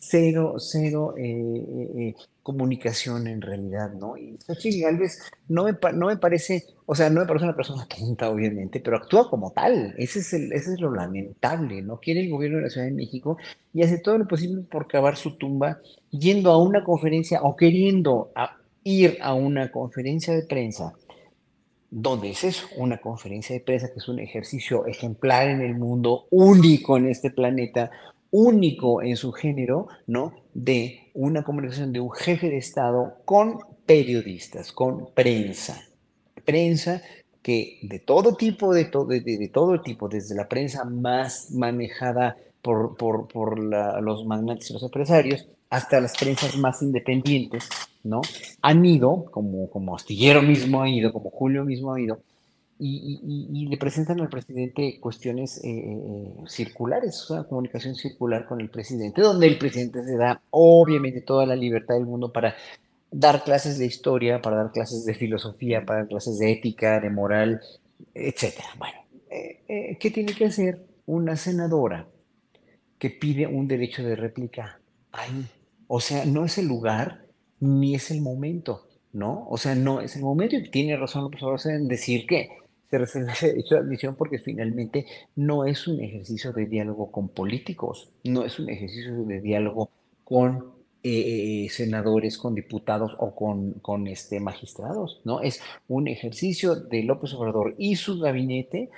[0.08, 4.16] cero, cero eh, eh, eh, comunicación en realidad, ¿no?
[4.16, 7.86] Y Xochitl Galvez no me, no me parece, o sea, no me parece una persona
[7.86, 9.94] tonta, obviamente, pero actúa como tal.
[9.96, 11.98] Ese es, el, ese es lo lamentable, ¿no?
[11.98, 13.38] Quiere el gobierno de la Ciudad de México
[13.72, 18.30] y hace todo lo posible por cavar su tumba yendo a una conferencia o queriendo
[18.84, 20.92] ir a una conferencia de prensa.
[21.96, 22.66] ¿Dónde es eso?
[22.76, 27.30] Una conferencia de prensa que es un ejercicio ejemplar en el mundo, único en este
[27.30, 27.90] planeta,
[28.34, 30.34] único en su género, ¿no?
[30.54, 35.80] De una comunicación de un jefe de Estado con periodistas, con prensa.
[36.44, 37.00] Prensa
[37.42, 43.56] que de todo tipo, de, de, todo tipo, desde la prensa más manejada por, por,
[44.02, 47.68] los magnates y los empresarios, hasta las prensas más independientes,
[48.02, 48.20] ¿no?
[48.62, 52.18] Han ido, como, como Astillero mismo ha ido, como Julio mismo ha ido,
[52.78, 59.20] y, le presentan al presidente cuestiones eh, eh, circulares, una comunicación circular con el presidente,
[59.20, 62.56] donde el presidente se da obviamente toda la libertad del mundo para
[63.10, 67.10] dar clases de historia, para dar clases de filosofía, para dar clases de ética, de
[67.10, 67.60] moral,
[68.12, 68.68] etcétera.
[68.78, 68.98] Bueno,
[69.30, 72.08] eh, ¿qué tiene que hacer una senadora
[72.98, 74.80] que pide un derecho de réplica
[75.12, 75.46] ahí?
[75.86, 77.24] O sea, no es el lugar
[77.60, 79.46] ni es el momento, ¿no?
[79.48, 82.63] O sea, no es el momento y tiene razón López en decir que
[82.94, 88.10] se reserva hecho de admisión porque finalmente no es un ejercicio de diálogo con políticos,
[88.24, 89.90] no es un ejercicio de diálogo
[90.24, 95.40] con eh, senadores, con diputados o con, con este, magistrados, ¿no?
[95.40, 98.90] Es un ejercicio de López Obrador y su gabinete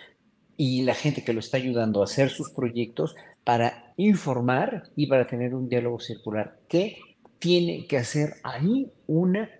[0.56, 5.26] y la gente que lo está ayudando a hacer sus proyectos para informar y para
[5.26, 6.58] tener un diálogo circular.
[6.68, 6.98] ¿Qué
[7.38, 9.50] tiene que hacer ahí una,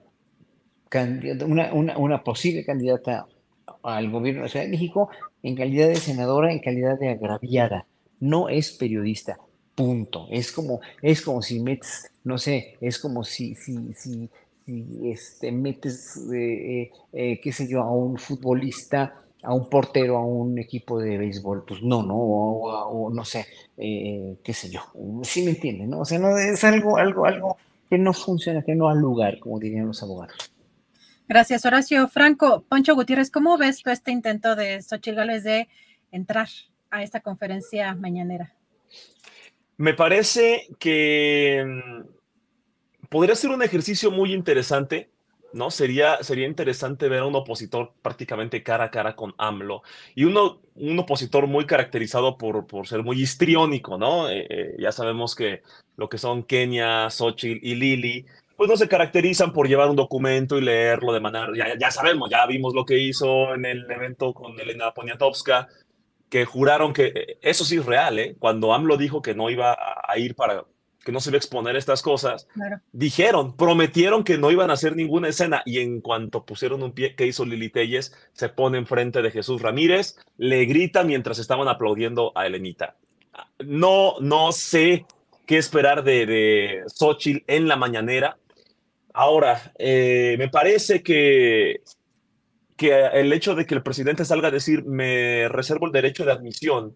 [1.45, 3.27] una, una, una posible candidata
[3.87, 5.09] al gobierno de México
[5.43, 7.87] en calidad de senadora, en calidad de agraviada.
[8.19, 9.39] No es periodista,
[9.75, 10.27] punto.
[10.31, 14.29] Es como, es como si metes, no sé, es como si, si, si,
[14.65, 20.17] si este, metes, eh, eh, eh, qué sé yo, a un futbolista, a un portero,
[20.17, 21.65] a un equipo de béisbol.
[21.65, 23.47] Pues no, no, o, no sé,
[23.77, 24.81] qué sé yo.
[25.23, 26.01] Sí me entienden, ¿no?
[26.01, 27.57] O sea, no, es algo, algo, algo
[27.89, 30.56] que no funciona, que no ha lugar, como dirían los abogados.
[31.29, 32.07] Gracias, Horacio.
[32.07, 35.69] Franco, Poncho Gutiérrez, ¿cómo ves tú este intento de Xochitl Gálvez de
[36.13, 36.49] entrar
[36.91, 38.55] a esta conferencia mañanera?
[39.77, 45.11] Me parece que mm, podría ser un ejercicio muy interesante,
[45.53, 45.73] ¿no?
[45.73, 49.83] Sería, sería interesante ver a un opositor prácticamente cara a cara con AMLO
[50.15, 54.29] y uno, un opositor muy caracterizado por, por ser muy histriónico, ¿no?
[54.31, 55.63] Eh, eh, ya sabemos que
[55.97, 60.59] lo que son Kenia, Xochitl y Lili pues no se caracterizan por llevar un documento
[60.59, 64.33] y leerlo de manera, ya, ya sabemos, ya vimos lo que hizo en el evento
[64.33, 65.69] con Elena Poniatowska,
[66.29, 68.37] que juraron que eh, eso sí es real, ¿eh?
[68.39, 70.65] Cuando AMLO dijo que no iba a, ir para,
[71.05, 72.49] que no se iba a exponer estas cosas,
[72.93, 77.15] dijeron, prometieron que no iban a hacer ninguna escena y en cuanto pusieron un pie
[77.15, 82.33] que hizo Lili Telles, se pone enfrente de Jesús Ramírez, le grita mientras estaban aplaudiendo
[82.35, 82.97] a Elenita.
[83.65, 85.05] No, no sé
[85.47, 88.39] qué esperar de, de Xochitl en la mañanera
[89.19, 91.81] Ahora, eh, me parece que,
[92.77, 96.33] que el hecho de que el presidente salga a decir me reservo el derecho de
[96.33, 96.95] admisión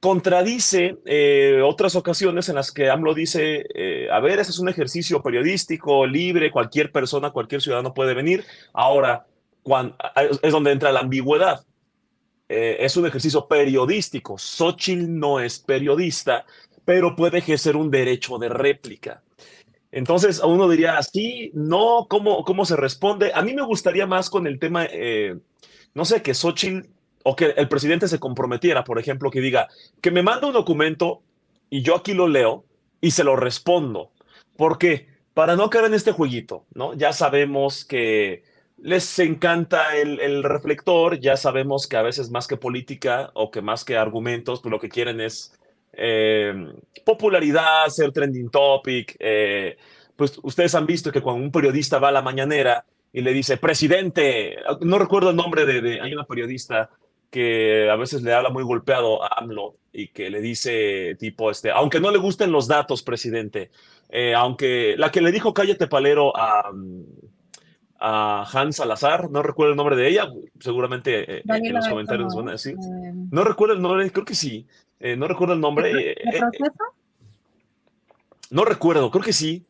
[0.00, 4.68] contradice eh, otras ocasiones en las que AMLO dice, eh, a ver, ese es un
[4.68, 8.44] ejercicio periodístico libre, cualquier persona, cualquier ciudadano puede venir.
[8.72, 9.24] Ahora,
[9.62, 9.96] cuando,
[10.42, 11.64] es donde entra la ambigüedad.
[12.48, 14.36] Es un ejercicio periodístico.
[14.36, 16.44] Xochitl no es periodista,
[16.84, 19.22] pero puede ejercer un derecho de réplica.
[19.90, 23.32] Entonces, uno diría, sí, no, ¿cómo, cómo se responde?
[23.34, 24.86] A mí me gustaría más con el tema,
[25.94, 26.88] no sé, que Xochitl
[27.24, 29.68] o que el presidente se comprometiera, por ejemplo, que diga
[30.00, 31.22] que me manda un documento
[31.70, 32.64] y yo aquí lo leo
[33.00, 34.10] y se lo respondo.
[34.56, 35.08] ¿Por qué?
[35.34, 36.94] Para no caer en este jueguito, ¿no?
[36.94, 38.44] Ya sabemos que
[38.78, 43.84] les encanta el, reflector, ya sabemos que a veces más que política o que más
[43.84, 45.57] que argumentos, pues lo que quieren es
[45.98, 46.54] eh,
[47.04, 49.16] popularidad, ser trending topic.
[49.18, 49.76] Eh,
[50.16, 53.56] pues ustedes han visto que cuando un periodista va a la mañanera y le dice,
[53.56, 56.90] presidente, no recuerdo el nombre de, de hay una periodista
[57.30, 61.70] que a veces le habla muy golpeado a AMLO y que le dice tipo, este,
[61.70, 63.70] aunque no le gusten los datos, presidente,
[64.08, 66.70] eh, aunque la que le dijo cállate palero a,
[68.00, 72.36] a Hans Salazar, no recuerdo el nombre de ella, seguramente eh, en los comentarios nos
[72.36, 72.76] van a decir.
[73.30, 74.66] No recuerdo el nombre, creo que sí,
[75.00, 76.16] no recuerdo el nombre.
[78.50, 79.64] no recuerdo, creo que sí.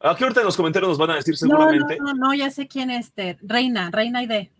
[0.00, 1.96] Aquí ahorita en los comentarios nos van a decir seguramente.
[1.96, 4.50] No, no, no, ya sé quién es, este, Reina, Reina Ide.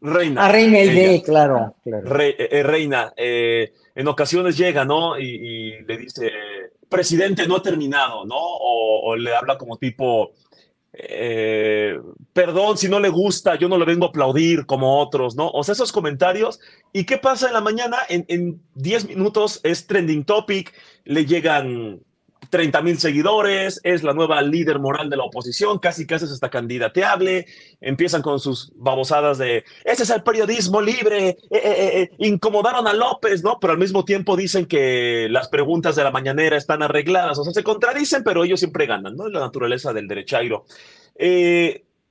[0.00, 0.44] Reina.
[0.46, 1.76] A Reina ID, claro.
[1.82, 2.20] claro.
[2.20, 5.18] Eh, eh, reina, eh, en ocasiones llega, ¿no?
[5.18, 6.30] Y, le dice,
[6.88, 8.36] presidente, no ha terminado, ¿no?
[8.38, 10.32] O, le habla como tipo,
[12.32, 15.50] perdón si no le gusta, yo no le vengo a aplaudir como otros, ¿no?
[15.50, 16.60] O sea, esos comentarios.
[16.92, 17.98] ¿Y qué pasa en la mañana?
[18.08, 20.72] En 10 minutos es trending topic,
[21.04, 22.00] le llegan
[22.54, 26.50] 30 mil seguidores, es la nueva líder moral de la oposición, casi casi es hasta
[26.50, 27.46] candidateable,
[27.80, 32.92] empiezan con sus babosadas de, ese es el periodismo libre, eh, eh, eh, incomodaron a
[32.92, 33.58] López, ¿no?
[33.60, 37.52] Pero al mismo tiempo dicen que las preguntas de la mañanera están arregladas, o sea,
[37.52, 39.28] se contradicen, pero ellos siempre ganan, ¿no?
[39.28, 40.64] La naturaleza del derechairo.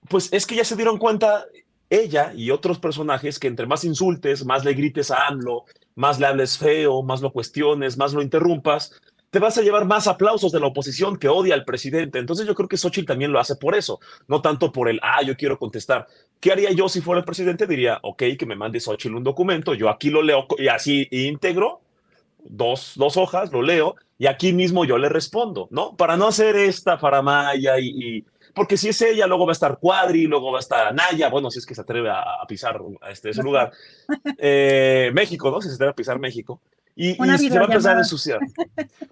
[0.09, 1.45] pues es que ya se dieron cuenta
[1.89, 5.63] ella y otros personajes que entre más insultes, más le grites a AMLO,
[5.95, 8.99] más le hables feo, más lo cuestiones, más lo interrumpas,
[9.33, 12.19] te vas a llevar más aplausos de la oposición que odia al presidente.
[12.19, 15.23] Entonces yo creo que Xochitl también lo hace por eso, no tanto por el, ah,
[15.23, 16.05] yo quiero contestar.
[16.39, 17.65] ¿Qué haría yo si fuera el presidente?
[17.65, 21.81] Diría, ok, que me mande Xochitl un documento, yo aquí lo leo y así íntegro,
[22.43, 25.95] dos, dos hojas, lo leo y aquí mismo yo le respondo, ¿no?
[25.95, 29.79] Para no hacer esta faramaya y, y porque si es ella, luego va a estar
[29.79, 33.09] Cuadri, luego va a estar Anaya, bueno, si es que se atreve a, pisar a
[33.09, 33.71] este, ese lugar.
[34.37, 35.59] Eh, México, ¿no?
[35.59, 36.61] Si se atreve a pisar México
[36.95, 38.39] y, se va a empezar a ensuciar.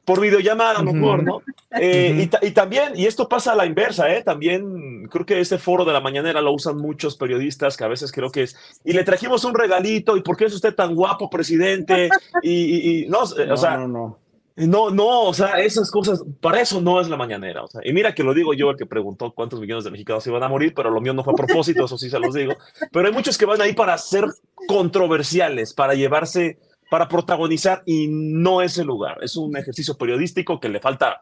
[0.06, 1.42] Por videollamada, a lo mejor, ¿no?
[1.72, 4.24] Eh, y, también, y esto pasa a la inversa, ¿eh?
[4.24, 8.12] También creo que ese foro de la mañanera lo usan muchos periodistas que a veces
[8.12, 11.30] creo que es, y le trajimos un regalito, ¿y por qué es usted tan guapo,
[11.30, 12.10] presidente?
[12.44, 14.18] Y, no, o sea, no, no.
[14.56, 17.64] No, no, o sea, esas cosas, para eso no es la mañanera.
[17.64, 20.28] O sea, y mira que lo digo yo, el que preguntó cuántos millones de mexicanos
[20.28, 22.54] iban a morir, pero lo mío no fue a propósito, eso sí se los digo.
[22.92, 24.26] Pero hay muchos que van ahí para ser
[24.68, 26.60] controversiales, para llevarse
[26.92, 29.18] para protagonizar y no es el lugar.
[29.24, 31.22] Es un ejercicio periodístico que le falta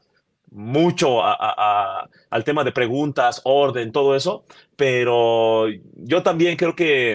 [0.49, 7.13] mucho al tema de preguntas, orden, todo eso, pero yo también creo que...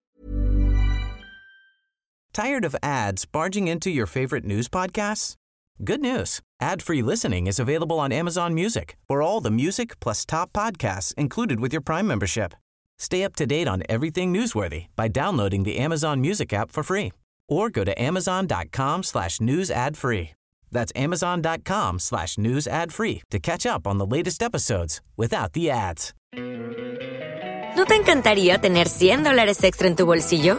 [2.33, 5.35] Tired of ads barging into your favorite news podcasts?
[5.83, 6.41] Good news.
[6.61, 11.59] Ad-free listening is available on Amazon Music for all the music plus top podcasts included
[11.59, 12.55] with your Prime membership.
[13.01, 17.11] Stay up to date on everything newsworthy by downloading the Amazon Music app for free
[17.49, 20.31] or go to amazon.com slash news ad free.
[20.71, 25.71] That's amazon.com slash news ad free to catch up on the latest episodes without the
[25.71, 26.13] ads.
[27.77, 30.59] ¿No te encantaría tener 100 dólares extra en tu bolsillo?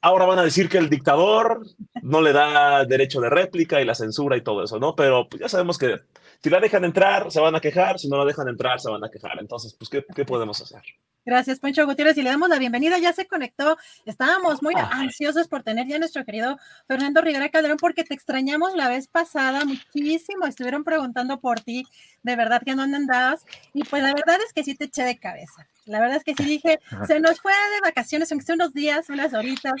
[0.00, 1.66] Ahora van a decir que el dictador
[2.02, 4.94] no le da derecho de réplica y la censura y todo eso, ¿no?
[4.94, 5.96] Pero pues ya sabemos que
[6.42, 7.98] si la dejan entrar, se van a quejar.
[7.98, 9.38] Si no la dejan entrar, se van a quejar.
[9.40, 10.82] Entonces, pues, ¿qué, qué podemos hacer?
[11.28, 12.16] Gracias, Poncho Gutiérrez.
[12.16, 12.96] Y le damos la bienvenida.
[12.98, 13.76] Ya se conectó.
[14.06, 16.56] Estábamos muy ansiosos por tener ya a nuestro querido
[16.86, 20.46] Fernando Rivera Calderón porque te extrañamos la vez pasada muchísimo.
[20.46, 21.86] Estuvieron preguntando por ti.
[22.22, 23.44] De verdad que no andabas.
[23.74, 25.68] Y pues la verdad es que sí te eché de cabeza.
[25.84, 29.10] La verdad es que sí dije, se nos fue de vacaciones, aunque sea unos días,
[29.10, 29.74] unas horitas.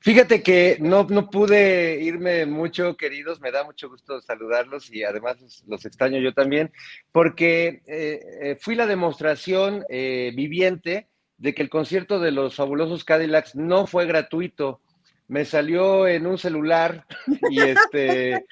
[0.00, 5.64] Fíjate que no, no pude irme mucho, queridos, me da mucho gusto saludarlos y además
[5.66, 6.72] los, extraño yo también,
[7.10, 13.04] porque eh, eh, fui la demostración eh, viviente de que el concierto de los fabulosos
[13.04, 14.80] Cadillacs no fue gratuito
[15.28, 17.04] me salió en un celular
[17.50, 18.46] y este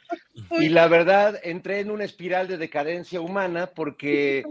[0.50, 4.44] y la verdad entré en una espiral de decadencia humana porque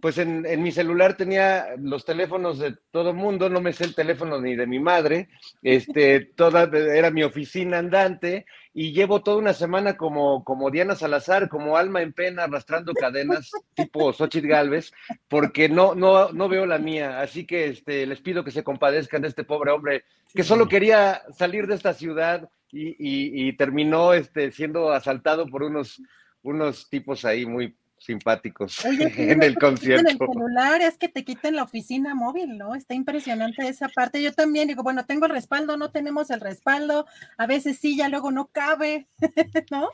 [0.00, 3.94] pues en, mi celular tenía los teléfonos de todo el mundo, no me sé el
[3.94, 5.28] teléfono ni de mi madre,
[5.62, 11.48] este, toda era mi oficina andante y llevo toda una semana como, como Diana Salazar,
[11.48, 14.92] como alma en pena, arrastrando cadenas tipo Xochitl Galvez,
[15.28, 17.20] porque no, no, no veo la mía.
[17.20, 20.04] Así que este, les pido que se compadezcan de este pobre hombre
[20.34, 26.00] que solo quería salir de esta ciudad y, y, terminó este, siendo asaltado por unos,
[26.42, 30.08] unos tipos ahí muy simpáticos en el concierto.
[30.08, 32.74] En el celular es que te quiten la oficina móvil, ¿no?
[32.74, 34.22] Está impresionante esa parte.
[34.22, 38.08] Yo también digo, bueno, tengo el respaldo, no tenemos el respaldo, a veces sí, ya
[38.08, 39.06] luego no cabe,
[39.70, 39.88] ¿no?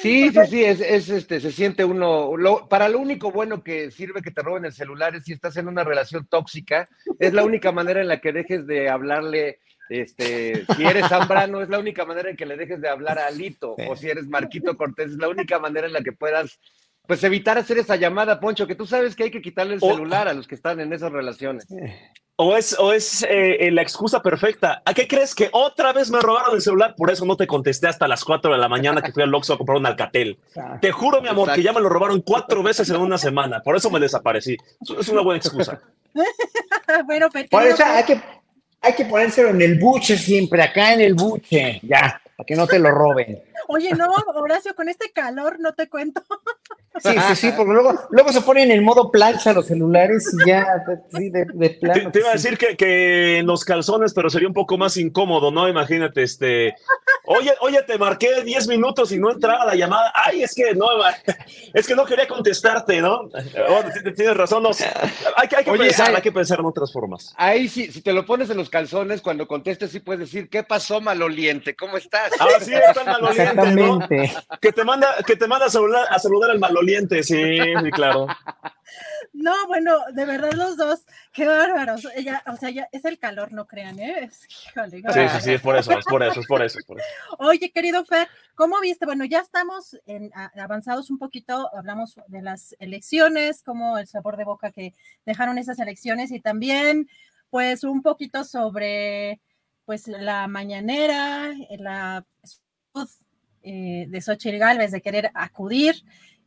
[0.00, 2.32] Sí, sí, sí, es, este, se siente uno,
[2.68, 5.68] para lo único bueno que sirve que te roben el celular es si estás en
[5.68, 6.88] una relación tóxica,
[7.18, 11.68] es la única manera en la que dejes de hablarle este, si eres Zambrano, es
[11.68, 14.76] la única manera en que le dejes de hablar a Alito, o si eres Marquito
[14.76, 16.58] Cortés, es la única manera en la que puedas
[17.06, 20.28] pues evitar hacer esa llamada, Poncho, que tú sabes que hay que quitarle el celular
[20.28, 21.66] a los que están en esas relaciones.
[22.38, 24.82] O es, o es eh, la excusa perfecta.
[24.84, 26.94] ¿A qué crees que otra vez me robaron el celular?
[26.94, 29.54] Por eso no te contesté hasta las 4 de la mañana que fui al Oxxo
[29.54, 30.38] a comprar un Alcatel.
[30.82, 33.62] Te juro, mi amor, que ya me lo robaron cuatro veces en una semana.
[33.62, 34.56] Por eso me desaparecí.
[34.98, 35.80] Es una buena excusa.
[37.06, 38.20] bueno, pero Por eso hay que,
[38.82, 42.66] hay que ponérselo en el buche siempre, acá en el buche, ya, para que no
[42.66, 43.42] te lo roben.
[43.68, 46.22] Oye, no, Horacio, con este calor no te cuento.
[46.98, 50.82] Sí, sí, sí, porque luego, luego se ponen en modo plancha los celulares y ya,
[51.14, 51.44] sí, de,
[51.78, 52.10] plano.
[52.10, 55.50] Te, iba a decir que, que, en los calzones, pero sería un poco más incómodo,
[55.50, 55.68] ¿no?
[55.68, 56.74] Imagínate, este.
[57.26, 60.12] Oye, oye, te marqué 10 minutos y no entraba la llamada.
[60.14, 60.86] Ay, es que no,
[61.74, 63.28] es que no quería contestarte, ¿no?
[63.68, 63.82] Oh,
[64.14, 64.70] tienes razón, no.
[65.36, 67.34] Hay, hay que pensar, hay, que pensar en otras formas.
[67.36, 70.62] Ahí sí, si te lo pones en los calzones, cuando contestes, sí puedes decir, ¿qué
[70.62, 71.76] pasó, maloliente?
[71.76, 72.30] ¿Cómo estás?
[72.38, 73.08] Ah, sí, está el
[73.54, 74.08] ¿no?
[74.60, 78.26] Que te manda, que te manda a saludar, a saludar al maloliente sí, sí, claro.
[79.32, 82.06] No, bueno, de verdad los dos, qué bárbaros.
[82.14, 84.30] Ella, o sea, ya es el calor, no crean, ¿eh?
[84.30, 86.78] sí, sí, sí, es por eso, es por eso, es por eso,
[87.38, 89.04] Oye, querido Fer, ¿cómo viste?
[89.04, 94.44] Bueno, ya estamos en, avanzados un poquito, hablamos de las elecciones, como el sabor de
[94.44, 94.94] boca que
[95.26, 97.08] dejaron esas elecciones y también,
[97.50, 99.40] pues, un poquito sobre,
[99.84, 102.24] pues, la mañanera, la
[103.68, 105.96] eh, de Xochitl Galvez de querer acudir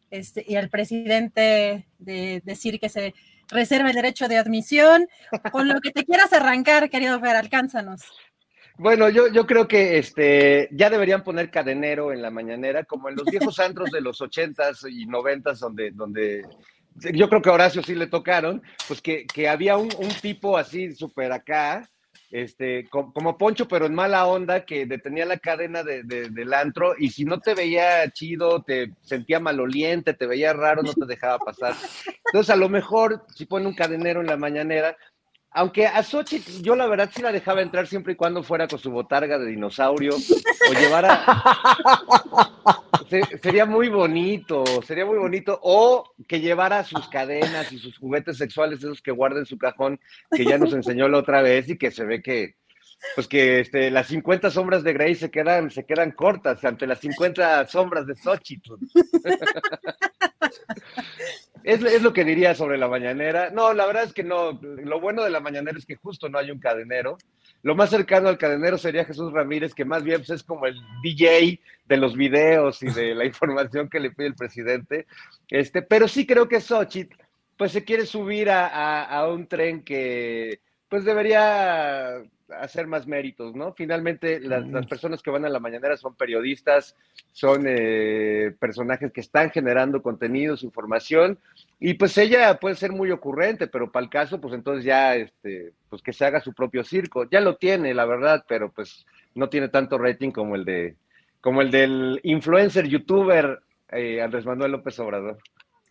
[0.10, 3.14] este, y al presidente de decir que se
[3.50, 5.06] reserva el derecho de admisión.
[5.52, 8.04] Con lo que te quieras arrancar, querido Fer, alcánzanos.
[8.78, 13.18] Bueno, yo, yo creo que este, ya deberían poner cadenero en la mañanera, como en
[13.18, 16.46] los viejos antros de los ochentas y noventas, donde, donde
[16.96, 20.58] yo creo que a Horacio sí le tocaron, pues que, que había un, un tipo
[20.58, 21.90] así súper acá,
[22.32, 27.10] este, como, Poncho, pero en mala onda, que detenía la cadena de, del antro y
[27.10, 31.74] si no te veía chido, te sentía maloliente, te veía raro, no te dejaba pasar.
[32.26, 34.96] Entonces, a lo mejor, si pone un cadenero en la mañanera,
[35.52, 38.78] aunque a Sochi yo la verdad sí la dejaba entrar siempre y cuando fuera con
[38.78, 41.26] su botarga de dinosaurio o llevara...
[43.42, 45.60] sería muy bonito, sería muy bonito.
[45.62, 50.00] O que llevara sus cadenas y sus juguetes sexuales, esos que guarda en su cajón,
[50.32, 52.56] que ya nos enseñó la otra vez y que se ve que,
[53.16, 57.00] pues que este, las 50 sombras de Grey se quedan, se quedan cortas ante las
[57.00, 58.74] 50 sombras de Xochitl.
[61.70, 63.50] es, lo que diría sobre la mañanera.
[63.52, 64.60] No, la verdad es que no.
[64.62, 67.18] Lo bueno de la mañanera es que justo no hay un cadenero.
[67.62, 70.76] Lo más cercano al cadenero sería Jesús Ramírez, que más bien pues, es como el
[71.04, 75.06] DJ de los videos y de la información que le pide el presidente.
[75.50, 77.16] Este, pero sí creo que Xochitl
[77.58, 82.24] pues se quiere subir a, a un tren que pues debería
[82.60, 83.74] hacer más méritos, ¿no?
[83.74, 86.96] Finalmente, las, personas que van a la mañanera son periodistas,
[87.32, 91.38] son eh, personajes que están generando contenidos, información,
[91.80, 95.74] y pues ella puede ser muy ocurrente, pero para el caso, pues entonces ya, este,
[95.90, 97.30] pues que se haga su propio circo.
[97.30, 100.96] Ya lo tiene, la verdad, pero pues no tiene tanto rating como el de,
[101.42, 105.38] como el del influencer, youtuber eh, Andrés Manuel López Obrador.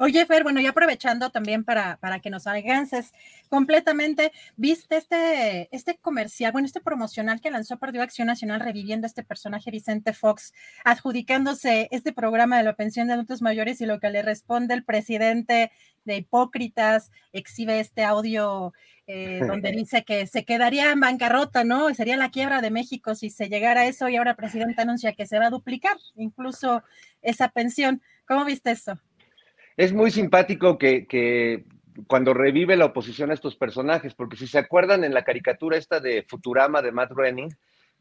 [0.00, 3.12] Oye, Fer, bueno, y aprovechando también para, para que nos alcances
[3.48, 9.24] completamente, ¿viste este, este comercial, bueno, este promocional que lanzó Partido Acción Nacional reviviendo este
[9.24, 14.10] personaje Vicente Fox, adjudicándose este programa de la pensión de adultos mayores y lo que
[14.10, 15.72] le responde el presidente
[16.04, 18.72] de Hipócritas, exhibe este audio
[19.08, 21.92] eh, donde dice que se quedaría en bancarrota, ¿no?
[21.92, 25.14] Sería la quiebra de México si se llegara a eso y ahora el presidente anuncia
[25.14, 26.84] que se va a duplicar incluso
[27.20, 28.00] esa pensión.
[28.28, 29.00] ¿Cómo viste eso?
[29.78, 31.64] Es muy simpático que,
[32.08, 36.00] cuando revive la oposición a estos personajes, porque si se acuerdan en la caricatura esta
[36.00, 37.50] de Futurama de Matt Groening,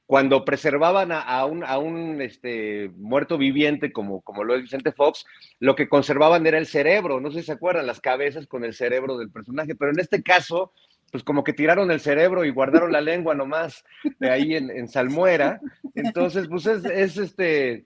[0.07, 5.25] cuando preservaban a, un, a un este, muerto viviente como, como lo es Vicente Fox,
[5.59, 8.73] lo que conservaban era el cerebro, no sé si se acuerdan, las cabezas con el
[8.73, 10.71] cerebro del personaje, pero en este caso,
[11.11, 13.85] pues como que tiraron el cerebro y guardaron la lengua nomás
[14.19, 15.61] de ahí en, Salmuera,
[15.93, 17.85] entonces pues es, este,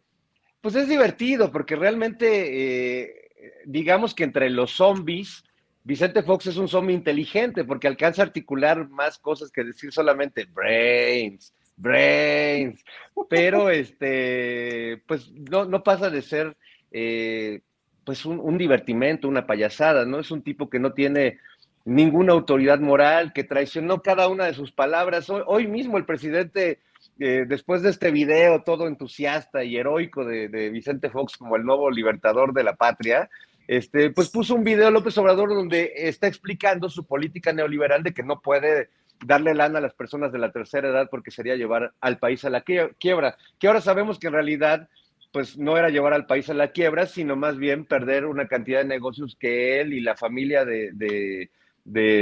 [0.62, 3.02] pues es divertido porque realmente...
[3.02, 3.21] Eh,
[3.66, 5.44] digamos que entre los zombies,
[5.84, 10.46] Vicente Fox es un zombie inteligente porque alcanza a articular más cosas que decir solamente
[10.46, 12.84] brains, brains,
[13.30, 16.56] pero este, pues no, no pasa de ser
[16.92, 17.62] eh,
[18.04, 20.20] pues un, divertimento, una payasada, ¿no?
[20.20, 21.40] Es un tipo que no tiene
[21.86, 25.30] ninguna autoridad moral, que traicionó cada una de sus palabras.
[25.30, 26.80] Hoy, mismo el presidente,
[27.24, 31.92] eh, después de este video todo entusiasta y heroico de, Vicente Fox como el nuevo
[31.92, 33.30] libertador de la patria,
[33.68, 38.24] este, pues puso un video López Obrador donde está explicando su política neoliberal de que
[38.24, 38.90] no puede
[39.24, 42.50] darle lana a las personas de la tercera edad porque sería llevar al país a
[42.50, 44.90] la quiebra, que ahora sabemos que en realidad
[45.32, 48.80] pues no era llevar al país a la quiebra, sino más bien perder una cantidad
[48.80, 51.52] de negocios que él y la familia de,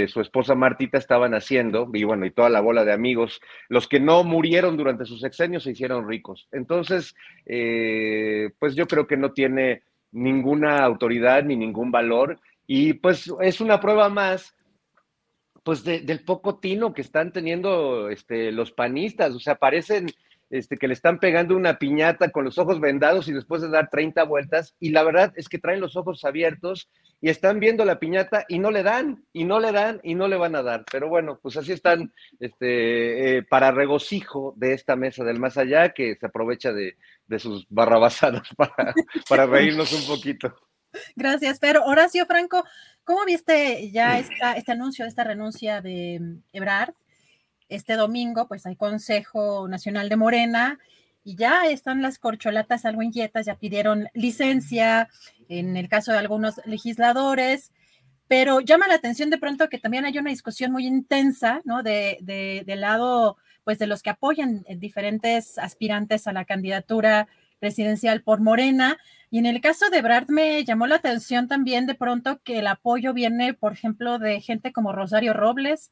[0.07, 3.99] su esposa Martita estaban haciendo, y bueno, y toda la bola de amigos, los que
[3.99, 6.47] no murieron durante sus sexenios se hicieron ricos.
[6.51, 12.39] Entonces, eh, pues yo creo que no tiene ninguna autoridad ni ningún valor.
[12.68, 14.55] Y pues es una prueba más
[15.64, 19.36] pues del poco tino que están teniendo este, los panistas.
[19.36, 20.07] O sea, parecen
[20.49, 23.89] este, que le están pegando una piñata con los ojos vendados y después de dar
[23.89, 24.75] 30 vueltas.
[24.79, 26.89] Y la verdad es que traen los ojos abiertos
[27.21, 30.27] y están viendo la piñata y no le dan, y no le dan, y no
[30.27, 30.85] le van a dar.
[30.91, 35.89] Pero bueno, pues así están este, eh, para regocijo de esta mesa del más allá
[35.89, 36.95] que se aprovecha de,
[37.37, 38.93] sus barrabasadas para,
[39.27, 40.55] para reírnos un poquito.
[41.15, 42.63] Gracias, pero Horacio Franco,
[43.03, 46.93] ¿cómo viste ya esta, este anuncio, esta renuncia de Ebrard?
[47.70, 50.80] Este domingo, pues hay Consejo Nacional de Morena
[51.24, 55.07] y ya están las corcholatas algo inquietas, ya pidieron licencia
[55.47, 57.72] en el caso de algunos legisladores,
[58.28, 61.84] pero llama la atención de pronto que también hay una discusión muy intensa, ¿no?
[61.84, 67.28] De, de, del lado, pues, de los que apoyan diferentes aspirantes a la candidatura
[67.59, 68.97] presidencial por Morena.
[69.30, 72.67] Y en el caso de Brad me llamó la atención también de pronto que el
[72.67, 75.91] apoyo viene, por ejemplo, de gente como Rosario Robles,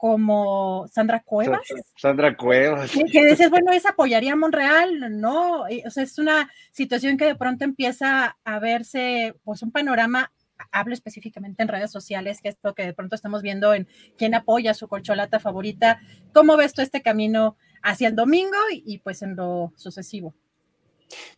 [0.00, 1.60] como Sandra Cuevas.
[1.94, 2.90] Sandra Cuevas.
[2.90, 5.64] Que, dices, bueno, es apoyaría a Monreal, ¿no?
[5.64, 10.32] O sea, es una situación que de pronto empieza a verse, pues, un panorama,
[10.72, 14.72] hablo específicamente en redes sociales, que esto que de pronto estamos viendo en quién apoya
[14.72, 16.00] su colcholata favorita.
[16.32, 20.34] ¿Cómo ves tú este camino hacia el domingo y, pues en lo sucesivo?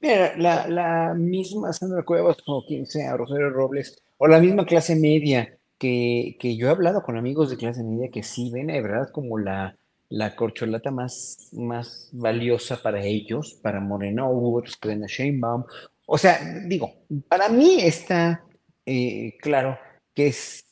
[0.01, 4.95] Mira, la, la misma Sandra Cuevas, o quien sea, Rosario Robles, o la misma clase
[4.95, 9.11] media, que, yo he hablado con amigos de clase media que sí ven de verdad
[9.11, 9.77] como la,
[10.09, 15.65] la corcholata más, más valiosa para ellos, para Moreno, otros que ven a Sheinbaum.
[16.07, 16.93] O sea, digo,
[17.29, 18.45] para mí está
[18.87, 19.77] eh, claro
[20.15, 20.65] que es,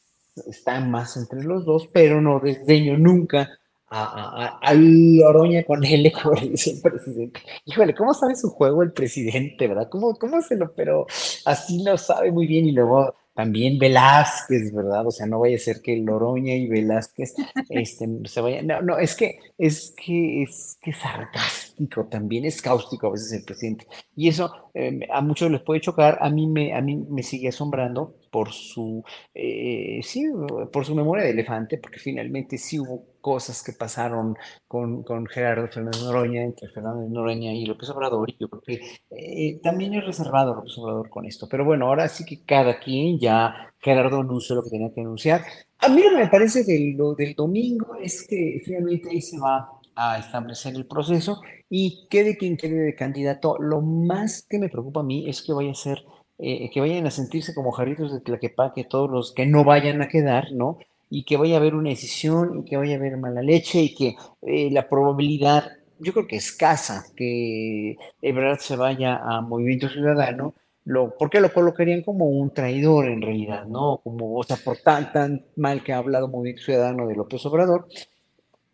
[0.48, 3.48] está más entre los dos, pero no desdeño nunca
[3.88, 7.40] a, a, a Loroña con él, como dice el presidente.
[7.64, 9.88] Híjole, ¿cómo sabe su juego el presidente, verdad?
[9.90, 11.06] ¿Cómo, cómo se lo, pero
[11.46, 15.06] así lo sabe muy bien y luego también Velázquez, ¿verdad?
[15.06, 17.34] O sea, no vaya a ser que Loroña y Velázquez
[17.68, 18.66] este, se vayan.
[18.66, 23.44] No, no, es que es que es que sarcástico, también es cáustico a veces el
[23.44, 23.86] presidente.
[24.16, 27.48] Y eso em, a muchos les puede chocar, a mí me, a mí me sigue
[27.48, 29.02] asombrando por su,
[29.34, 30.24] eh, sí,
[30.72, 35.68] por su memoria de elefante, porque finalmente sí hubo cosas que pasaron con, con Gerardo
[35.68, 40.06] Fernández Noroña, entre Fernández Noroña y López Obrador, y yo creo que eh, también es
[40.06, 41.48] reservado López Obrador con esto.
[41.50, 45.42] Pero bueno, ahora sí que cada quien ya, Gerardo anunció lo que tenía que anunciar.
[45.78, 49.38] A mí lo que me parece del, lo del domingo es que finalmente ahí se
[49.38, 53.56] va a establecer el proceso y quede quien quede de candidato.
[53.58, 56.02] Lo más que me preocupa a mí es que vaya a ser
[56.42, 60.08] eh, que vayan a sentirse como jarritos de Tlaquepaque todos los que no vayan a
[60.08, 60.78] quedar, ¿no?
[61.10, 63.94] Y que vaya a haber una decisión y que vaya a haber mala leche y
[63.94, 70.54] que eh, la probabilidad, yo creo que escasa, que Ebrard se vaya a Movimiento Ciudadano,
[70.84, 73.98] lo, porque lo colocarían como un traidor en realidad, ¿no?
[74.02, 77.86] Como, o sea, por tan, tan mal que ha hablado Movimiento Ciudadano de López Obrador.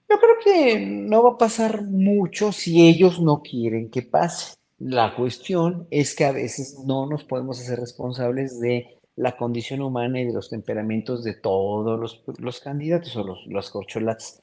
[0.08, 4.56] Yo creo que no va a pasar mucho si ellos no quieren que pase.
[4.78, 10.20] La cuestión es que a veces no nos podemos hacer responsables de la condición humana
[10.20, 14.42] y de los temperamentos de todos los, los candidatos o los, los corcholates.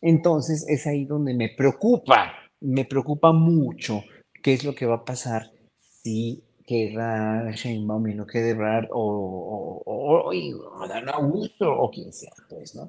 [0.00, 4.02] Entonces es ahí donde me preocupa, me preocupa mucho
[4.42, 9.82] qué es lo que va a pasar si queda Sheinbaum y no quede Brad o,
[9.84, 12.88] o, o, Dan Augusto o quien sea, pues, ¿no?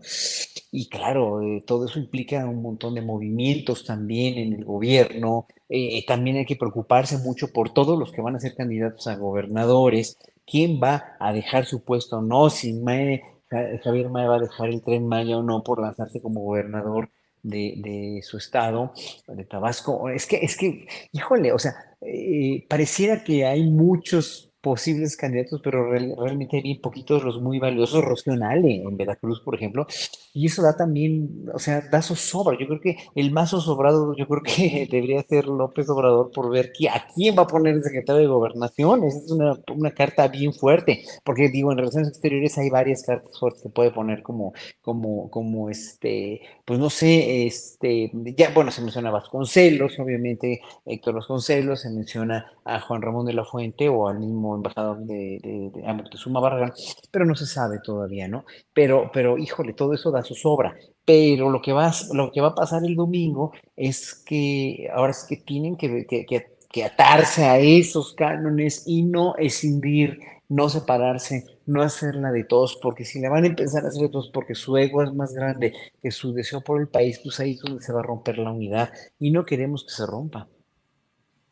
[0.75, 5.45] Y claro, eh, todo eso implica un montón de movimientos también en el gobierno.
[5.69, 9.15] Eh, también hay que preocuparse mucho por todos los que van a ser candidatos a
[9.15, 10.17] gobernadores.
[10.47, 12.49] ¿Quién va a dejar su puesto o no?
[12.49, 12.73] Si
[13.83, 17.11] Javier Mae va a dejar el tren Maya o no por lanzarse como gobernador
[17.43, 18.93] de, su estado,
[19.27, 20.09] de Tabasco.
[20.09, 25.91] Es que, es que, híjole, o sea, eh, pareciera que hay muchos posibles candidatos, pero
[25.91, 28.03] realmente hay bien poquitos los muy valiosos.
[28.03, 29.85] Rocionale en Veracruz, por ejemplo,
[30.33, 32.57] y eso da también, o sea, da zozobra.
[32.57, 36.71] Yo creo que el más sobrado yo creo que debería ser López Obrador por ver
[36.89, 39.03] a quién va a poner el secretario de Gobernación.
[39.03, 43.37] Esa es una, una, carta bien fuerte, porque digo, en relaciones exteriores hay varias cartas
[43.37, 48.81] fuertes que puede poner como, como, como este, pues no sé, este, ya, bueno, se
[48.81, 54.19] menciona Vasconcelos, obviamente Héctor Vasconcelos, se menciona a Juan Ramón de la Fuente o al
[54.19, 56.73] mismo embajador de, de, de, Barragán,
[57.11, 58.45] pero no se sabe todavía, ¿no?
[58.73, 60.75] Pero, pero, híjole, todo eso da su sobra.
[61.05, 65.25] Pero lo que, va, lo que va a pasar el domingo es que ahora es
[65.27, 66.25] que tienen que, que,
[66.73, 73.05] que atarse a esos cánones y no escindir, no separarse, no hacerla de todos, porque
[73.05, 75.73] si la van a empezar a hacer de todos porque su ego es más grande
[76.01, 78.51] que su deseo por el país, pues ahí es donde se va a romper la
[78.51, 80.47] unidad y no queremos que se rompa.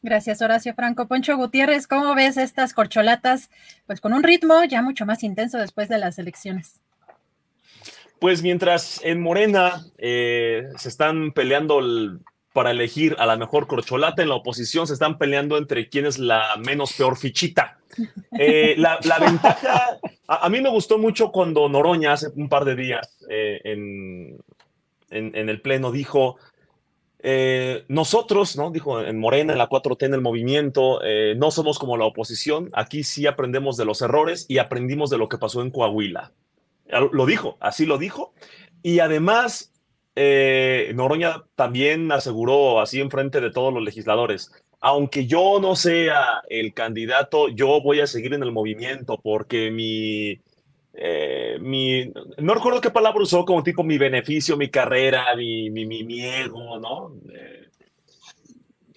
[0.04, 1.08] Gracias, Horacio Franco.
[1.08, 3.50] Poncho Gutiérrez, ¿cómo ves estas corcholatas?
[3.86, 6.80] Pues con un ritmo ya mucho más intenso después de las elecciones.
[8.20, 11.82] Pues mientras en Morena eh, se están peleando
[12.54, 16.20] para elegir a la mejor corcholata, en la oposición se están peleando entre quién es
[16.20, 17.78] la menos peor fichita.
[18.40, 19.98] Eh, la, ventaja,
[20.28, 24.38] a, mí me gustó mucho cuando Noroña hace un par de días eh, en,
[25.10, 26.38] en, el Pleno dijo,
[27.24, 28.72] eh, nosotros, ¿no?
[28.72, 32.70] Dijo en Morena, en la 4T, en el movimiento, eh, no somos como la oposición.
[32.74, 36.32] Aquí sí aprendemos de los errores y aprendimos de lo que pasó en Coahuila.
[37.12, 38.34] Lo dijo, así lo dijo.
[38.82, 39.72] Y además,
[40.16, 44.52] eh, Noroña también aseguró así en frente de todos los legisladores.
[44.80, 50.42] Aunque yo no sea el candidato, yo voy a seguir en el movimiento porque mi,
[50.94, 55.86] eh, mi, no recuerdo qué palabra usó, como tipo mi beneficio, mi carrera, mi, mi,
[55.86, 57.14] mi, ego, ¿no?
[57.34, 57.70] Eh,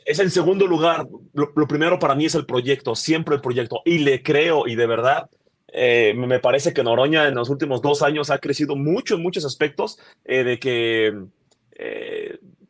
[0.05, 3.99] es en segundo lugar, lo, primero para mí es el proyecto, siempre el proyecto, y
[3.99, 5.31] le creo, y de verdad,
[5.69, 9.45] eh, me parece que Noroña en los últimos dos años ha crecido mucho en muchos
[9.45, 11.15] aspectos, de que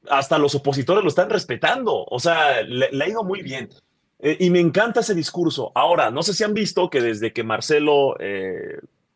[0.08, 3.68] hasta los opositores lo están respetando, o sea, le ha ido muy bien.
[4.20, 5.72] y me encanta ese discurso.
[5.74, 8.16] Ahora, no sé si han visto que desde que Marcelo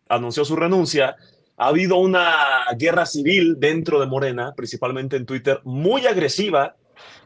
[0.09, 1.17] anunció su renuncia,
[1.59, 6.77] ha habido una guerra civil dentro de Morena, principalmente en Twitter, muy agresiva.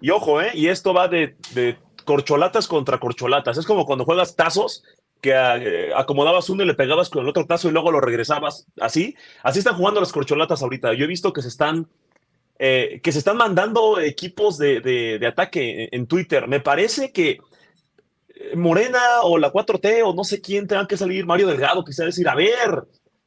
[0.00, 0.50] Y ojo, ¿eh?
[0.54, 1.36] Y esto va de,
[2.04, 3.58] corcholatas contra corcholatas.
[3.58, 4.84] Es como cuando juegas tazos,
[5.20, 8.66] que eh, acomodabas uno y le pegabas con el otro tazo y luego lo regresabas.
[8.80, 10.94] Así, así están jugando las corcholatas ahorita.
[10.94, 11.88] Yo he visto que se están,
[12.58, 16.48] eh, que se están mandando equipos de, de ataque en Twitter.
[16.48, 17.38] Me parece que
[18.56, 22.28] Morena o la 4T o no sé quién tengan que salir, Mario Delgado, quizá decir,
[22.28, 22.84] a ver,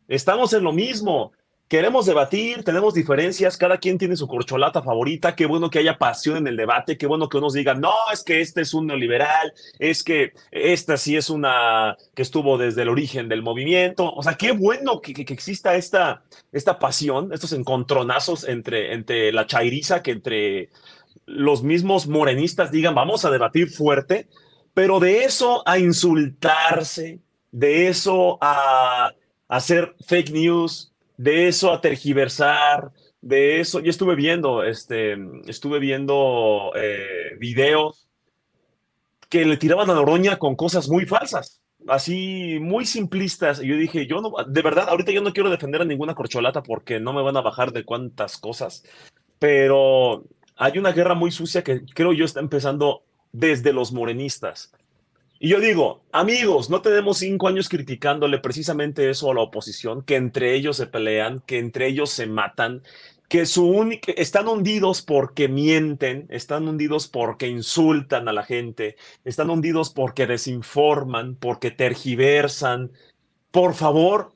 [0.08, 1.32] estamos en lo mismo,
[1.68, 6.38] queremos debatir, tenemos diferencias, cada quien tiene su corcholata favorita, qué bueno que haya pasión
[6.38, 9.54] en el debate, qué bueno que unos digan, no, es que este es un neoliberal,
[9.80, 14.36] es que esta sí es una que estuvo desde el origen del movimiento, o sea,
[14.36, 20.12] qué bueno que, que, exista esta, esta pasión, estos encontronazos entre, entre la chairiza, que
[20.12, 20.70] entre
[21.26, 24.28] los mismos morenistas digan, vamos a debatir fuerte,
[24.76, 27.22] pero de eso a insultarse,
[27.52, 29.14] de eso a,
[29.48, 35.16] hacer fake news, de eso a tergiversar, de eso, yo estuve viendo, este,
[35.48, 38.08] estuve viendo eh, videos
[39.30, 43.64] que le tiraban a Noroña con cosas muy falsas, así muy simplistas.
[43.64, 46.64] Y yo dije, yo no, de verdad, ahorita yo no quiero defender a ninguna corcholata
[46.64, 48.84] porque no me van a bajar de cuántas cosas,
[49.40, 50.26] pero
[50.58, 53.05] hay una guerra muy sucia que creo yo está empezando
[53.38, 54.72] desde los morenistas.
[55.38, 60.16] Y yo digo, amigos, no tenemos cinco años criticándole precisamente eso a la oposición, que
[60.16, 62.82] entre ellos se pelean, que entre ellos se matan,
[63.28, 69.50] que su única, están hundidos porque mienten, están hundidos porque insultan a la gente, están
[69.50, 72.92] hundidos porque desinforman, porque tergiversan.
[73.52, 74.35] Por favor,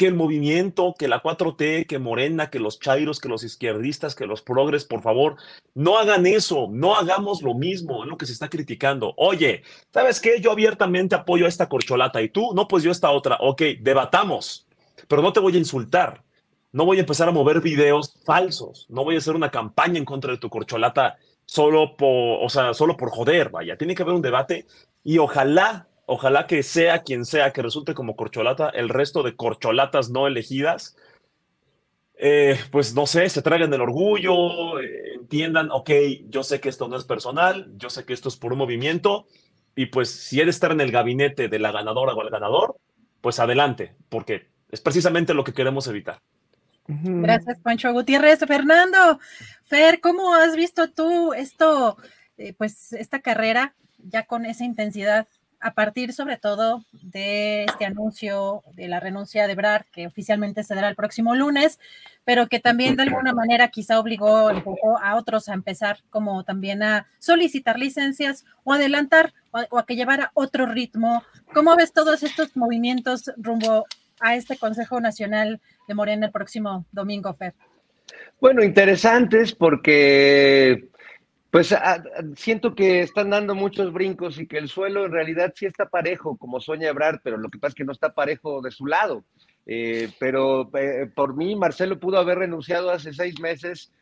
[0.00, 4.24] que el movimiento, que la 4T, que Morena, que los chairos, que los izquierdistas, que
[4.24, 5.36] los progres, por favor,
[5.74, 9.12] no hagan eso, no hagamos lo mismo, es lo que se está criticando.
[9.18, 10.40] Oye, ¿sabes qué?
[10.40, 13.36] Yo abiertamente apoyo a esta corcholata y tú, no, pues yo esta otra.
[13.40, 14.66] Ok, debatamos,
[15.06, 16.24] pero no te voy a insultar.
[16.72, 18.86] No voy a empezar a mover videos falsos.
[18.88, 22.72] No voy a hacer una campaña en contra de tu corcholata solo por, o sea,
[22.72, 23.76] solo por joder, vaya.
[23.76, 24.64] Tiene que haber un debate
[25.04, 30.10] y ojalá Ojalá que sea quien sea que resulte como corcholata, el resto de corcholatas
[30.10, 30.96] no elegidas,
[32.16, 35.88] eh, pues no sé, se traigan el orgullo, eh, entiendan, ok,
[36.28, 39.28] yo sé que esto no es personal, yo sé que esto es por un movimiento,
[39.76, 42.76] y pues si he de estar en el gabinete de la ganadora o el ganador,
[43.20, 46.18] pues adelante, porque es precisamente lo que queremos evitar.
[46.88, 48.40] Gracias, Pancho Gutiérrez.
[48.40, 49.20] Fernando,
[49.62, 51.96] Fer, ¿cómo has visto tú esto,
[52.36, 55.28] eh, pues esta carrera ya con esa intensidad
[55.60, 60.74] a partir sobre todo de este anuncio de la renuncia de Brad, que oficialmente se
[60.74, 61.78] dará el próximo lunes,
[62.24, 64.50] pero que también de alguna manera quizá obligó
[65.02, 70.30] a otros a empezar como también a solicitar licencias o adelantar o, a que llevara
[70.34, 71.22] otro ritmo.
[71.52, 73.86] ¿Cómo ves todos estos movimientos rumbo
[74.20, 77.54] a este Consejo Nacional de Morena el próximo domingo, Fer?
[78.40, 80.88] Bueno, interesantes porque
[81.50, 82.02] pues ah,
[82.36, 86.36] siento que están dando muchos brincos y que el suelo en realidad sí está parejo,
[86.36, 89.24] como sueña Ebrard, pero lo que pasa es que no está parejo de su lado.
[89.66, 93.92] Eh, pero eh, por mí, Marcelo pudo haber renunciado hace seis meses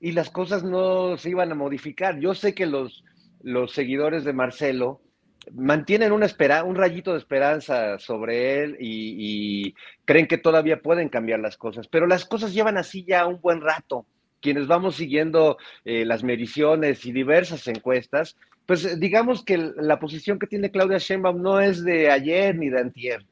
[0.00, 2.18] y las cosas no se iban a modificar.
[2.18, 3.04] Yo sé que los,
[3.42, 5.00] los seguidores de Marcelo
[5.54, 9.14] mantienen una espera, un rayito de esperanza sobre él y,
[9.68, 9.74] y
[10.04, 13.60] creen que todavía pueden cambiar las cosas, pero las cosas llevan así ya un buen
[13.60, 14.04] rato
[14.40, 18.36] quienes vamos siguiendo eh, las mediciones y diversas encuestas,
[18.66, 22.68] pues eh, digamos que la posición que tiene Claudia Sheinbaum no es de ayer ni
[22.68, 23.26] de antier.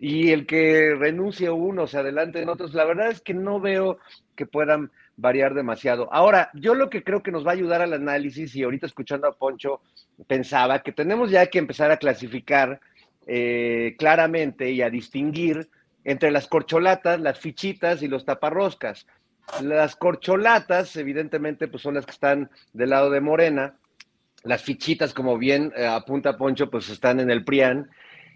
[0.00, 3.98] Y el que renuncie uno, se adelante en otros, la verdad es que no veo
[4.36, 6.08] que puedan variar demasiado.
[6.12, 9.26] Ahora, yo lo que creo que nos va a ayudar al análisis, y ahorita escuchando
[9.26, 9.82] a Poncho,
[10.28, 12.80] pensaba que tenemos ya que empezar a clasificar
[13.26, 15.68] eh, claramente y a distinguir
[16.04, 19.06] entre las corcholatas, las fichitas y los taparroscas.
[19.62, 23.76] Las corcholatas, evidentemente, pues son las que están del lado de Morena.
[24.44, 27.90] Las fichitas, como bien eh, apunta Poncho, pues están en el PRIAN.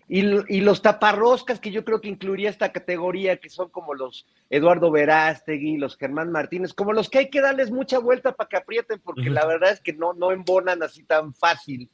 [0.08, 4.90] Y, los taparroscas, que yo creo que incluiría esta categoría, que son como los Eduardo
[4.90, 9.00] Verástegui, los Germán Martínez, como los que hay que darles mucha vuelta para que aprieten,
[9.00, 11.88] porque la verdad es que no, no embonan así tan fácil.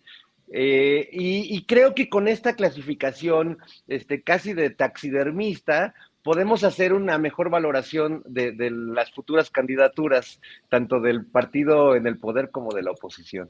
[0.51, 5.95] Eh, y, y, creo que con esta clasificación este, casi de taxidermista,
[6.29, 12.51] podemos hacer una mejor valoración de, las futuras candidaturas, tanto del partido en el poder
[12.51, 13.49] como de la oposición.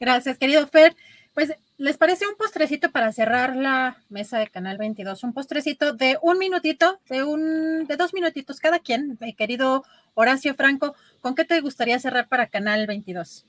[0.00, 0.96] Gracias, querido Fer.
[1.34, 5.22] Pues, ¿les parece un postrecito para cerrar la mesa de Canal 22?
[5.22, 9.84] Un postrecito de un minutito, de un, de dos minutitos cada quien, mi querido
[10.14, 10.94] Horacio Franco.
[11.20, 13.44] ¿Con qué te gustaría cerrar para Canal 22?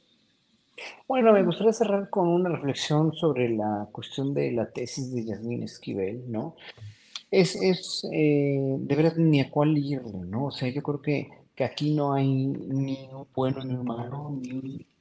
[1.07, 5.63] Bueno, me gustaría cerrar con una reflexión sobre la cuestión de la tesis de Yasmín
[5.63, 6.57] Esquivel, ¿no?
[7.31, 10.47] Es, es eh, de verdad ni a cuál irle, ¿no?
[10.47, 14.37] O sea, yo creo que, que aquí no hay ni un bueno ni un malo,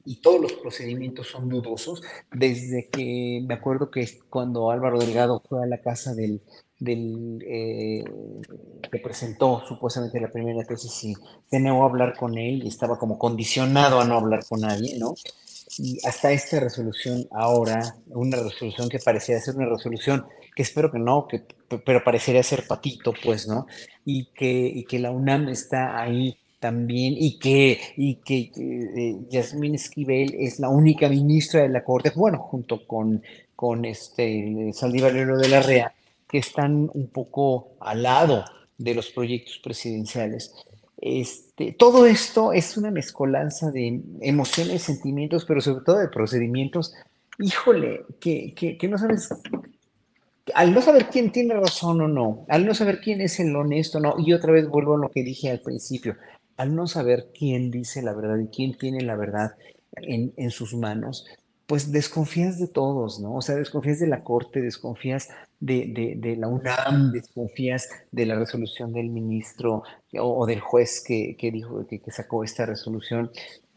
[0.04, 2.02] y todos los procedimientos son dudosos.
[2.32, 6.40] Desde que me acuerdo que cuando Álvaro Delgado fue a la casa del,
[6.78, 8.04] del eh,
[8.90, 11.14] que presentó supuestamente la primera tesis y
[11.50, 14.98] se negó a hablar con él y estaba como condicionado a no hablar con nadie,
[14.98, 15.14] ¿no?
[15.78, 20.26] Y hasta esta resolución ahora, una resolución que parecía ser una resolución
[20.62, 21.42] espero que no, que,
[21.84, 23.66] pero parecería ser patito, pues, ¿no?
[24.04, 30.34] Y que, que la UNAM está ahí también y que, y que eh, Yasmín Esquivel
[30.38, 33.22] es la única ministra de la Corte, bueno, junto con,
[33.56, 35.94] con este de la Rea,
[36.28, 38.44] que están un poco al lado
[38.78, 40.54] de los proyectos presidenciales.
[40.98, 46.94] Este, todo esto es una mezcolanza de emociones, sentimientos, pero sobre todo de procedimientos,
[47.38, 49.30] híjole, que, que, que no sabes
[50.54, 53.98] al no saber quién tiene razón o no, al no saber quién es el honesto
[53.98, 56.16] o no, y otra vez vuelvo a lo que dije al principio,
[56.56, 59.52] al no saber quién dice la verdad y quién tiene la verdad
[59.96, 61.26] en, sus manos,
[61.66, 63.34] pues desconfías de todos, ¿no?
[63.34, 65.28] O sea, desconfías de la Corte, desconfías
[65.58, 69.84] de, la UNAM, desconfías de la resolución del ministro
[70.18, 73.30] o, del juez que, dijo, que, que sacó esta resolución.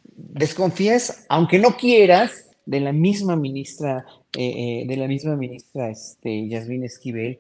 [0.04, 4.06] Desconfías, aunque no quieras, de la misma ministra,
[4.38, 7.40] eh, eh, de la misma ministra este, Yasmín Esquivel,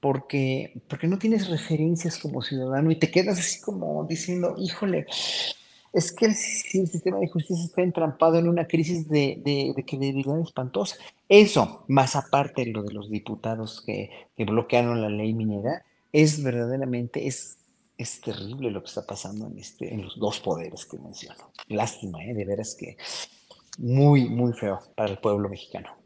[0.00, 5.06] porque, porque no tienes referencias como ciudadano y te quedas así como diciendo, híjole,
[5.92, 10.40] es que el, sistema de justicia está entrampado en una crisis de, de, de credibilidad
[10.40, 10.96] espantosa.
[11.28, 16.42] Eso, más aparte de lo de los diputados que, que bloquearon la ley minera, es
[16.42, 17.58] verdaderamente, es,
[17.96, 21.50] es terrible lo que está pasando en, este, en los dos poderes que menciono.
[21.68, 22.34] Lástima, ¿eh?
[22.34, 22.96] de veras que
[23.78, 25.96] muy, muy feo para el pueblo mexicano.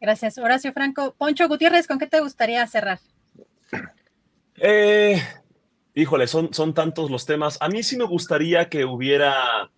[0.00, 1.14] Gracias, Horacio Franco.
[1.16, 2.98] Poncho Gutiérrez, ¿con qué te gustaría cerrar?
[4.56, 5.22] Eh,
[5.94, 7.58] híjole, son, son tantos los temas.
[7.60, 9.70] A mí sí me gustaría que hubiera,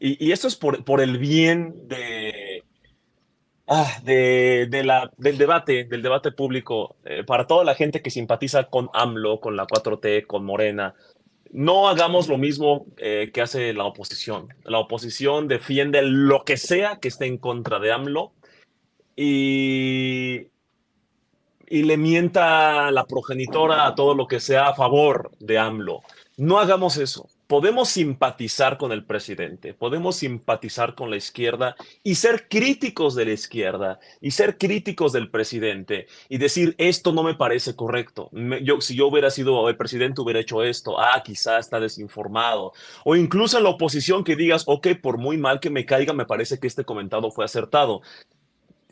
[0.00, 2.64] y, esto es por, por el bien de,
[3.68, 8.64] ah, de, la, del debate, del debate público, eh, para toda la gente que simpatiza
[8.64, 10.94] con AMLO, con la 4T, con Morena,
[11.52, 14.48] no hagamos lo mismo eh, que hace la oposición.
[14.64, 18.32] La oposición defiende lo que sea que esté en contra de AMLO
[19.16, 20.46] y,
[21.68, 26.02] y le mienta la progenitora a todo lo que sea a favor de AMLO.
[26.36, 27.28] No hagamos eso.
[27.50, 31.74] Podemos simpatizar con el presidente, podemos simpatizar con la izquierda
[32.04, 37.24] y ser críticos de la izquierda y ser críticos del presidente y decir esto no
[37.24, 38.30] me parece correcto.
[38.78, 41.00] si yo hubiera sido el presidente hubiera hecho esto.
[41.00, 42.72] Ah, quizá está desinformado.
[43.04, 46.26] O incluso en la oposición que digas, ok, por muy mal que me caiga, me
[46.26, 48.00] parece que este comentado fue acertado.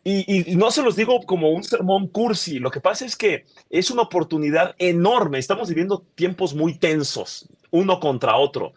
[0.04, 3.90] Y, no se los digo como un sermón cursi, lo que pasa es que es
[3.90, 8.74] una oportunidad enorme, estamos viviendo tiempos muy tensos, uno contra otro,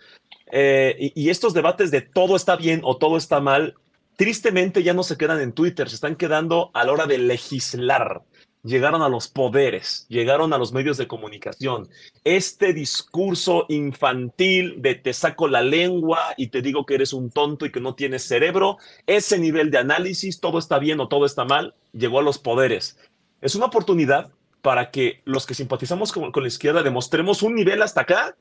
[0.51, 3.75] eh, y, estos debates de todo está bien o todo está mal,
[4.17, 8.23] tristemente ya no se quedan en Twitter, se están quedando a la hora de legislar
[8.63, 11.89] llegaron a los poderes, llegaron a los medios de comunicación.
[12.23, 17.65] Este discurso infantil de te saco la lengua y te digo que eres un tonto
[17.65, 21.45] y que no tienes cerebro, ese nivel de análisis, todo está bien o todo está
[21.45, 22.97] mal, llegó a los poderes.
[23.41, 24.31] Es una oportunidad
[24.61, 28.35] para que los que simpatizamos con, la izquierda demostremos un nivel hasta acá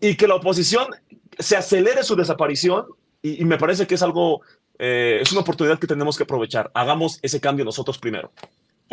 [0.00, 0.86] y que la oposición
[1.38, 2.86] se acelere su desaparición
[3.20, 4.42] y, me parece que es algo,
[4.78, 6.70] eh, es una oportunidad que tenemos que aprovechar.
[6.74, 8.30] Hagamos ese cambio nosotros primero.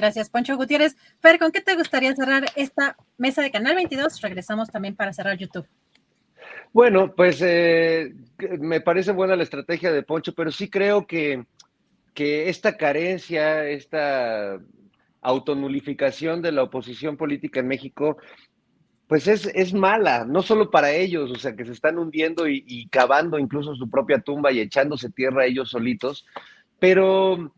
[0.02, 0.97] Gracias, Poncho Gutiérrez.
[1.20, 4.20] Fer, ¿con qué te gustaría cerrar esta mesa de Canal 22?
[4.22, 5.68] Regresamos también para cerrar YouTube.
[6.74, 8.12] Bueno, pues eh,
[8.60, 11.45] me parece buena la estrategia de Poncho, pero sí creo que,
[12.16, 14.60] que esta carencia, esta
[15.22, 18.18] autonulificación de la oposición política en México,
[19.06, 22.64] pues es, es, mala, no solo para ellos, o sea, que se están hundiendo y,
[22.66, 26.26] y cavando incluso su propia tumba y echándose tierra ellos solitos,
[26.80, 27.54] pero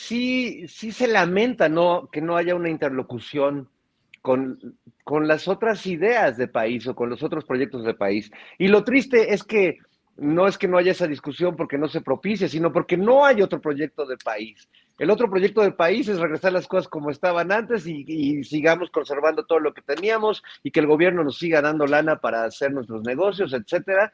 [0.00, 2.08] sí, sí se lamenta ¿no?
[2.10, 3.68] que no haya una interlocución
[4.22, 8.30] con, con las otras ideas de país o con los otros proyectos de país.
[8.58, 9.78] Y lo triste es que
[10.16, 13.42] no es que no haya esa discusión porque no se propicie, sino porque no hay
[13.42, 14.68] otro proyecto de país.
[14.98, 19.46] El otro proyecto de país es regresar las cosas como estaban antes y, sigamos conservando
[19.46, 23.02] todo lo que teníamos y que el gobierno nos siga dando lana para hacer nuestros
[23.02, 24.12] negocios, etcétera.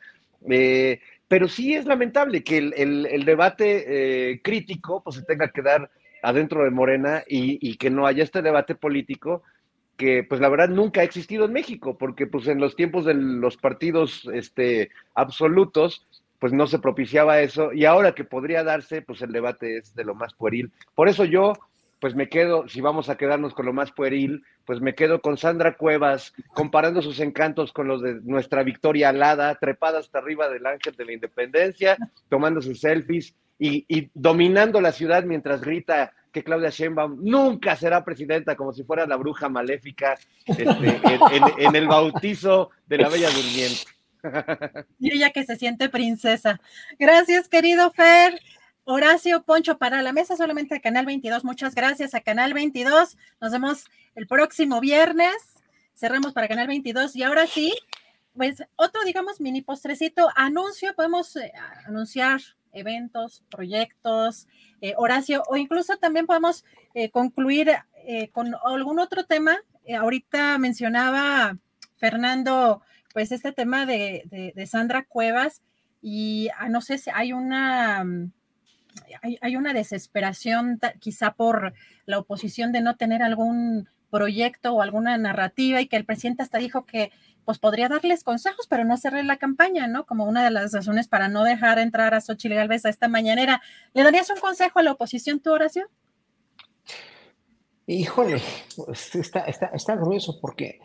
[0.48, 5.90] Eh, pero sí es lamentable que el, debate eh, crítico pues, se tenga que dar
[6.22, 9.42] adentro de Morena y, que no haya este debate político
[9.96, 13.14] que pues la verdad nunca ha existido en México, porque pues en los tiempos de
[13.14, 16.06] los partidos este, absolutos,
[16.38, 20.04] pues no se propiciaba eso, y ahora que podría darse, pues el debate es de
[20.04, 20.70] lo más pueril.
[20.94, 21.54] Por eso yo
[22.00, 25.38] pues me quedo, si vamos a quedarnos con lo más pueril, pues me quedo con
[25.38, 30.66] Sandra Cuevas, comparando sus encantos con los de nuestra Victoria Alada, trepada hasta arriba del
[30.66, 31.96] Ángel de la Independencia,
[32.28, 38.74] tomándose selfies y, dominando la ciudad mientras grita que Claudia Sheinbaum nunca será presidenta, como
[38.74, 40.64] si fuera la bruja maléfica este,
[41.58, 43.84] en, el bautizo de la Bella Durmiente.
[44.98, 46.60] Y ella que se siente princesa.
[46.98, 48.40] Gracias, querido Fer.
[48.88, 51.42] Horacio Poncho para la mesa solamente de Canal 22.
[51.42, 53.18] Muchas gracias a Canal 22.
[53.40, 55.34] Nos vemos el próximo viernes.
[55.94, 57.16] Cerremos para Canal 22.
[57.16, 57.74] Y ahora sí,
[58.36, 61.52] pues otro, digamos, mini postrecito, anuncio, podemos eh,
[61.84, 62.40] anunciar
[62.72, 64.46] eventos, proyectos,
[64.80, 66.64] eh, Horacio, o incluso también podemos
[66.94, 67.72] eh, concluir
[68.30, 69.58] con algún otro tema.
[69.98, 71.58] ahorita mencionaba
[71.96, 72.82] Fernando,
[73.12, 75.64] pues este tema de, de Sandra Cuevas
[76.00, 78.04] y ah, no sé si hay una
[79.40, 81.74] hay, una desesperación quizá por
[82.06, 86.58] la oposición de no tener algún proyecto o alguna narrativa y que el presidente hasta
[86.58, 87.10] dijo que
[87.44, 90.04] pues podría darles consejos, pero no hacerle la campaña, ¿no?
[90.04, 93.62] Como una de las razones para no dejar entrar a Xochitl Galvez a esta mañanera.
[93.94, 95.86] ¿Le darías un consejo a la oposición tu oración?
[97.86, 98.42] Híjole,
[98.74, 100.80] pues, está, está, está grueso porque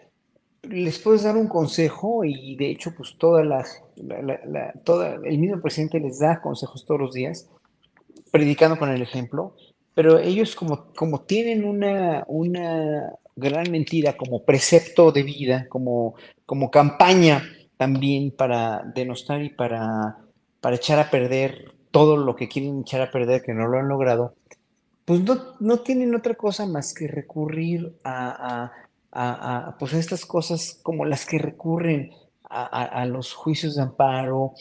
[0.64, 3.66] les puedes dar un consejo y de hecho pues toda la,
[4.84, 7.50] toda, el mismo presidente les da consejos todos los días
[8.32, 9.56] predicando con el ejemplo,
[9.94, 16.16] pero ellos como, como tienen una, una, gran mentira, como precepto de vida, como,
[16.46, 17.44] como campaña
[17.78, 20.18] también para denostar y para,
[20.60, 23.88] para echar a perder todo lo que quieren echar a perder, que no lo han
[23.88, 24.36] logrado,
[25.06, 28.72] pues no, no tienen otra cosa más que recurrir a,
[29.12, 32.12] a, pues estas cosas como las que recurren
[32.54, 34.54] a, los juicios de amparo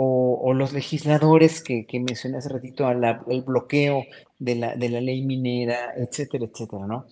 [0.00, 4.04] o, los legisladores que, que, mencioné hace ratito, al bloqueo
[4.38, 7.06] de la, de la ley minera, etcétera, etcétera, ¿no?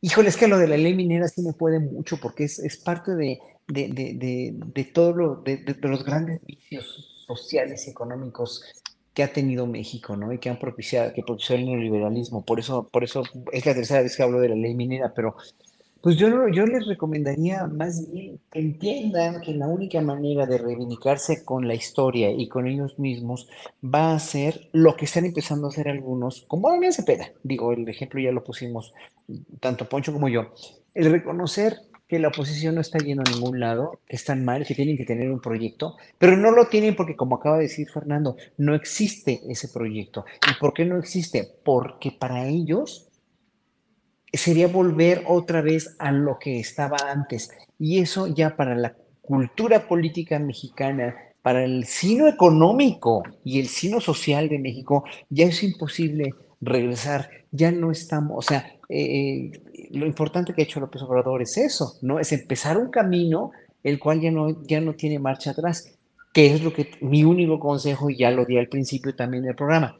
[0.00, 2.78] Híjole, es que lo de la ley minera sí me puede mucho porque es, es
[2.78, 8.64] parte de, de, de, de, lo, de, los grandes vicios sociales y económicos
[9.12, 10.32] que ha tenido México, ¿no?
[10.32, 12.42] Y que han propiciado, que propició el neoliberalismo.
[12.42, 13.22] Por eso, por eso
[13.52, 15.36] es la tercera vez que hablo de la ley minera, pero
[16.04, 21.66] pues yo, les recomendaría más bien que entiendan que la única manera de reivindicarse con
[21.66, 23.48] la historia y con ellos mismos
[23.82, 27.30] va a ser lo que están empezando a hacer algunos, como Damián Cepeda.
[27.42, 28.92] Digo, el ejemplo ya lo pusimos
[29.60, 30.52] tanto Poncho como yo.
[30.92, 34.74] El reconocer que la oposición no está yendo a ningún lado, que están mal, que
[34.74, 38.36] tienen que tener un proyecto, pero no lo tienen porque, como acaba de decir Fernando,
[38.58, 40.26] no existe ese proyecto.
[40.50, 41.48] ¿Y por qué no existe?
[41.64, 43.08] Porque para ellos
[44.36, 47.50] sería volver otra vez a lo que estaba antes.
[47.78, 54.00] Y eso ya para la cultura política mexicana, para el sino económico y el sino
[54.00, 57.30] social de México, ya es imposible regresar.
[57.50, 59.50] Ya no estamos, o sea, eh,
[59.90, 62.18] lo importante que ha hecho López Obrador es eso, ¿no?
[62.18, 65.94] Es empezar un camino el cual ya no, ya no tiene marcha atrás,
[66.32, 69.54] que es lo que mi único consejo, y ya lo di al principio también del
[69.54, 69.98] programa,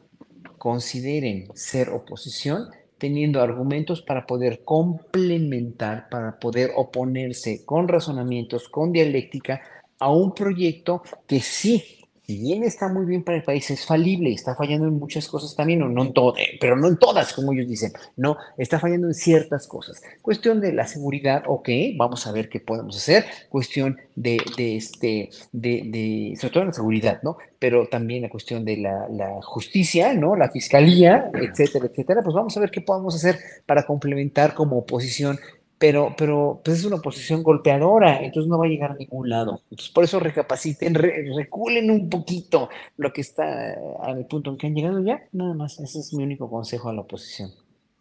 [0.57, 9.61] consideren ser oposición teniendo argumentos para poder complementar, para poder oponerse con razonamientos, con dialéctica
[9.99, 14.31] a un proyecto que sí si bien está muy bien para el país, es falible,
[14.31, 17.53] está fallando en muchas cosas también, no, en todas, eh, pero no en todas, como
[17.53, 20.01] ellos dicen, no, está fallando en ciertas cosas.
[20.21, 23.25] Cuestión de la seguridad, ok, vamos a ver qué podemos hacer.
[23.49, 27.37] Cuestión de, de este, de, de, sobre todo en la seguridad, ¿no?
[27.59, 30.35] Pero también la cuestión de la, la justicia, ¿no?
[30.35, 32.21] La fiscalía, etcétera, etcétera.
[32.23, 35.37] Pues vamos a ver qué podemos hacer para complementar como oposición
[35.85, 39.61] pero, pero pues es una posición golpeadora, entonces no va a llegar a ningún lado.
[39.69, 44.73] Entonces, por eso recapaciten, reculen un poquito lo que está al punto en que han
[44.73, 47.51] llegado ya, nada más, ese es mi único consejo a la oposición.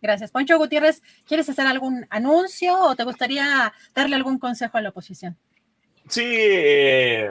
[0.01, 0.30] Gracias.
[0.30, 5.37] Poncho Gutiérrez, ¿quieres hacer algún anuncio o te gustaría darle algún consejo a la oposición?
[6.09, 7.28] Sí, eh,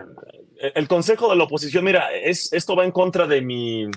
[0.75, 3.87] el consejo de la oposición, mira, es, esto va en contra de mi,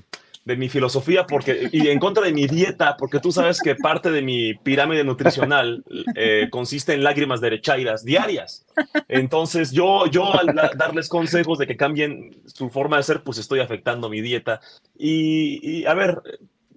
[0.46, 4.12] de mi filosofía porque, y en contra de mi dieta, porque tú sabes que parte
[4.12, 5.84] de mi pirámide nutricional
[6.14, 8.64] eh, consiste en lágrimas derechairas diarias.
[9.08, 13.58] Entonces, yo, yo al darles consejos de que cambien su forma de ser, pues estoy
[13.58, 14.60] afectando mi dieta.
[14.96, 16.22] Y, a ver,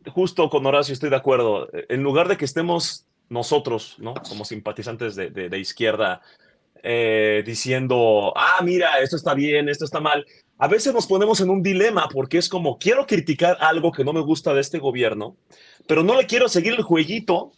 [0.07, 1.69] justo con Horacio estoy de acuerdo.
[1.89, 4.15] En lugar de que estemos nosotros, ¿no?
[4.15, 6.21] Como simpatizantes de, de, izquierda,
[6.81, 10.25] eh, diciendo, ah, mira, esto está bien, esto está mal
[10.59, 14.11] a veces nos ponemos en un dilema porque es como, quiero criticar algo que no
[14.11, 15.37] me gusta de este gobierno,
[15.87, 17.53] pero no le quiero seguir el jueguito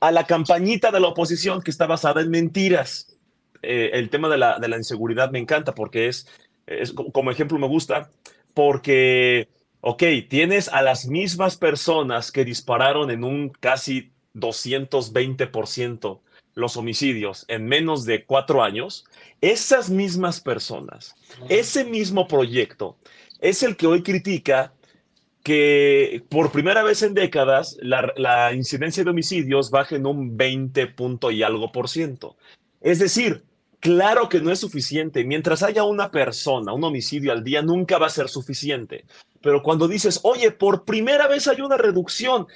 [0.00, 3.18] a la campañita de la oposición que está basada en mentiras.
[3.62, 6.28] Eh, el tema de la, de la, inseguridad me encanta porque es,
[6.66, 8.10] es, como ejemplo me gusta,
[8.54, 9.48] porque,
[9.80, 16.20] ok, tienes a las mismas personas que dispararon en un casi 220%
[16.56, 19.04] los homicidios en menos de cuatro años,
[19.40, 21.14] esas mismas personas,
[21.48, 22.96] ese mismo proyecto,
[23.40, 24.72] es el que hoy critica
[25.44, 31.30] que por primera vez en décadas la, incidencia de homicidios baje en un 20 punto
[31.30, 32.36] y algo por ciento.
[32.80, 33.44] Es decir,
[33.78, 35.24] claro que no es suficiente.
[35.24, 39.04] Mientras haya una persona, un homicidio al día, nunca va a ser suficiente.
[39.42, 42.46] Pero cuando dices, oye, por primera vez hay una reducción,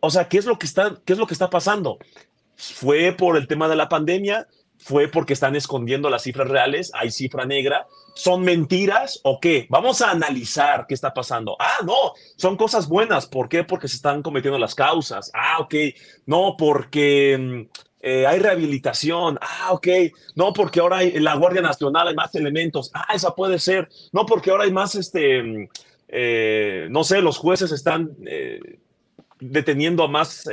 [0.00, 1.98] o sea, ¿qué es lo que está, qué es lo que está pasando?
[2.58, 4.48] Fue por el tema de la pandemia,
[4.78, 9.66] fue porque están escondiendo las cifras reales, hay cifra negra, son mentiras o qué?
[9.70, 11.56] Vamos a analizar qué está pasando.
[11.60, 13.64] Ah, no, son cosas buenas, ¿por qué?
[13.64, 15.30] Porque se están cometiendo las causas.
[15.34, 15.74] Ah, ok,
[16.26, 19.38] no, porque mm, eh, hay rehabilitación.
[19.40, 19.88] Ah, ok,
[20.34, 22.90] no, porque ahora hay la Guardia Nacional, hay más elementos.
[22.94, 23.88] Ah, esa puede ser.
[24.12, 25.68] No, porque ahora hay más, este, mm,
[26.08, 28.16] eh, no sé, los jueces están...
[28.26, 28.78] Eh,
[29.40, 30.48] deteniendo a más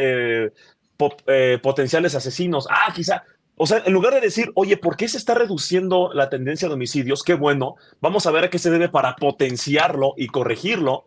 [0.98, 2.68] potenciales asesinos.
[2.70, 3.24] Ah, quizá.
[3.58, 6.74] O sea, en lugar de decir, oye, ¿por qué se está reduciendo la tendencia de
[6.74, 7.24] homicidios?
[7.24, 11.06] Qué bueno, vamos a ver a qué se debe para potenciarlo y corregirlo.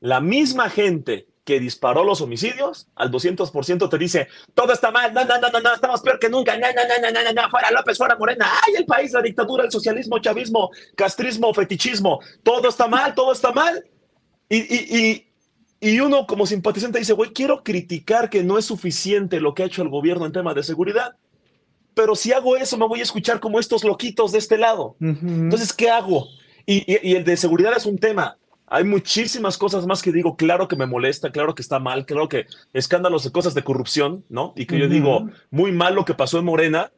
[0.00, 5.24] La misma gente que disparó los homicidios, al 200% te dice, todo está mal, no,
[5.24, 7.70] no, no, no, no, estamos peor que nunca, no, no, no, no, no, no, fuera
[7.70, 12.86] López, fuera Morena, ay, el país, la dictadura, el socialismo, chavismo, castrismo, fetichismo, todo está
[12.86, 13.82] mal, todo está mal.
[14.50, 15.27] Y, y, y
[15.80, 19.66] Y uno como simpatizante dice, güey, quiero criticar que no es suficiente lo que ha
[19.66, 21.16] hecho el gobierno en tema de seguridad,
[21.94, 24.96] pero si hago eso me voy a escuchar como estos loquitos de este lado.
[25.00, 26.28] Entonces, ¿qué hago?
[26.66, 28.36] Y, y, el de seguridad es un tema.
[28.66, 32.28] Hay muchísimas cosas más que digo, claro que me molesta, claro que está mal, claro
[32.28, 34.52] que escándalos de cosas de corrupción, ¿no?
[34.56, 36.92] Y que yo digo, muy mal lo que pasó en Morena,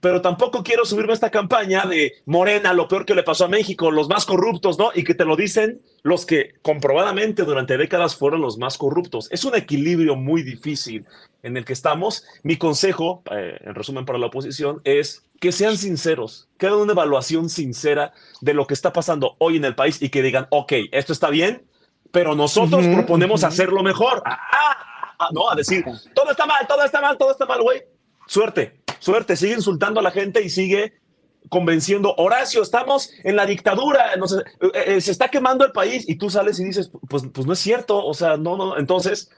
[0.00, 3.48] pero tampoco quiero subirme a esta campaña de Morena, lo peor que le pasó a
[3.48, 4.90] México, los más corruptos, ¿no?
[4.94, 9.26] Y que te lo dicen los que comprobadamente durante décadas fueron los más corruptos.
[9.32, 11.04] Es un equilibrio muy difícil
[11.42, 12.24] en el que estamos.
[12.44, 16.92] Mi consejo, eh, en resumen para la oposición, es que sean sinceros, que hagan una
[16.92, 20.74] evaluación sincera de lo que está pasando hoy en el país y que digan, ok,
[20.92, 21.66] esto está bien,
[22.12, 24.22] pero nosotros proponemos hacerlo mejor.
[24.24, 25.84] Ah, ah, ah, no, a decir,
[26.14, 27.82] todo está mal, todo está mal, todo está mal, güey.
[28.28, 31.00] Suerte, suerte, sigue insultando a la gente y sigue
[31.48, 36.30] convenciendo, Horacio, estamos en la dictadura, eh, eh, se está quemando el país y tú
[36.30, 39.30] sales y dices, pues, pues no es cierto, o sea, no, no, entonces,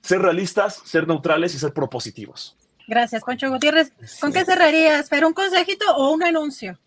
[0.00, 2.56] ser realistas, ser neutrales y ser propositivos.
[2.88, 3.92] Gracias, Poncho Gutiérrez.
[4.20, 6.78] ¿Con qué cerrarías, ¿Pero ¿Un consejito o un anuncio?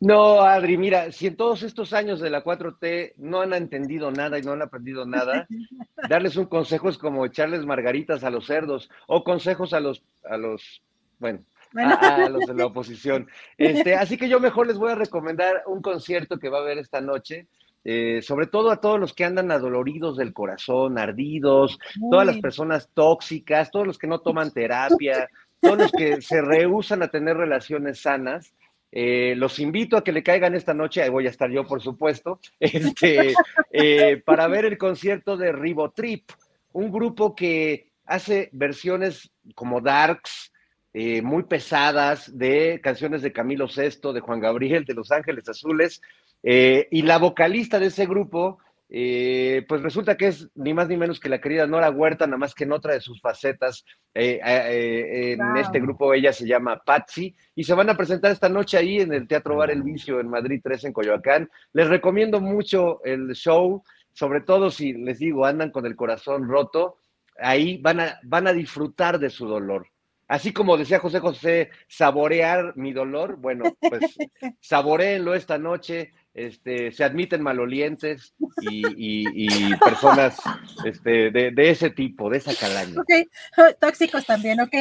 [0.00, 4.38] No, Adri, mira, si en todos estos años de la 4T no han entendido nada
[4.38, 5.46] y no han aprendido nada,
[6.08, 10.36] darles un consejo es como echarles margaritas a los cerdos o consejos a los, a
[10.36, 10.82] los,
[11.20, 11.44] bueno,
[11.74, 13.28] A, los de la oposición.
[13.56, 16.78] Este, así que yo mejor les voy a recomendar un concierto que va a haber
[16.78, 17.46] esta noche.
[17.84, 22.88] Eh, sobre todo a todos los que andan adoloridos del corazón, ardidos, todas las personas
[22.94, 25.28] tóxicas, todos los que no toman terapia,
[25.60, 28.54] todos los que se rehusan a tener relaciones sanas,
[28.94, 31.80] eh, los invito a que le caigan esta noche, ahí voy a estar yo, por
[31.80, 33.34] supuesto, este,
[33.70, 36.30] eh, para ver el concierto de Ribotrip,
[36.72, 40.51] un grupo que hace versiones como darks,
[40.94, 46.00] eh, muy pesadas de canciones de Camilo VI, de Juan Gabriel, de Los Ángeles Azules,
[46.44, 48.58] y la vocalista de ese grupo
[48.94, 52.36] eh, pues resulta que es ni más ni menos que la querida Nora Huerta, nada
[52.36, 53.86] más que en otra de sus facetas.
[54.12, 58.50] Eh, eh, en este grupo ella se llama Patsy y se van a presentar esta
[58.50, 61.50] noche ahí en el Teatro Bar El Vicio en Madrid 3 en Coyoacán.
[61.72, 63.82] Les recomiendo mucho el show,
[64.12, 66.98] sobre todo si les digo, andan con el corazón roto,
[67.38, 69.86] ahí van a, van a disfrutar de su dolor.
[70.28, 74.16] Así como decía José José, saborear mi dolor, bueno, pues
[74.60, 80.38] saboreenlo esta noche, este, se admiten malolientes y, personas
[80.86, 82.98] este, de, ese tipo, de esa calaña.
[82.98, 84.74] Ok, tóxicos también, ok.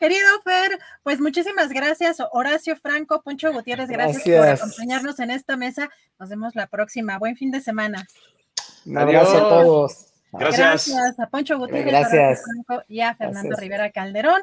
[0.00, 2.16] Querido Fer, pues muchísimas gracias.
[2.32, 5.88] Horacio Franco, Poncho Gutiérrez, gracias, por acompañarnos en esta mesa.
[6.18, 7.18] Nos vemos la próxima.
[7.18, 8.04] Buen fin de semana.
[8.96, 10.06] Adiós a todos.
[10.32, 10.88] Gracias.
[10.88, 12.42] Gracias a Poncho Gutiérrez, gracias.
[12.88, 14.42] Y a Fernando Rivera Calderón.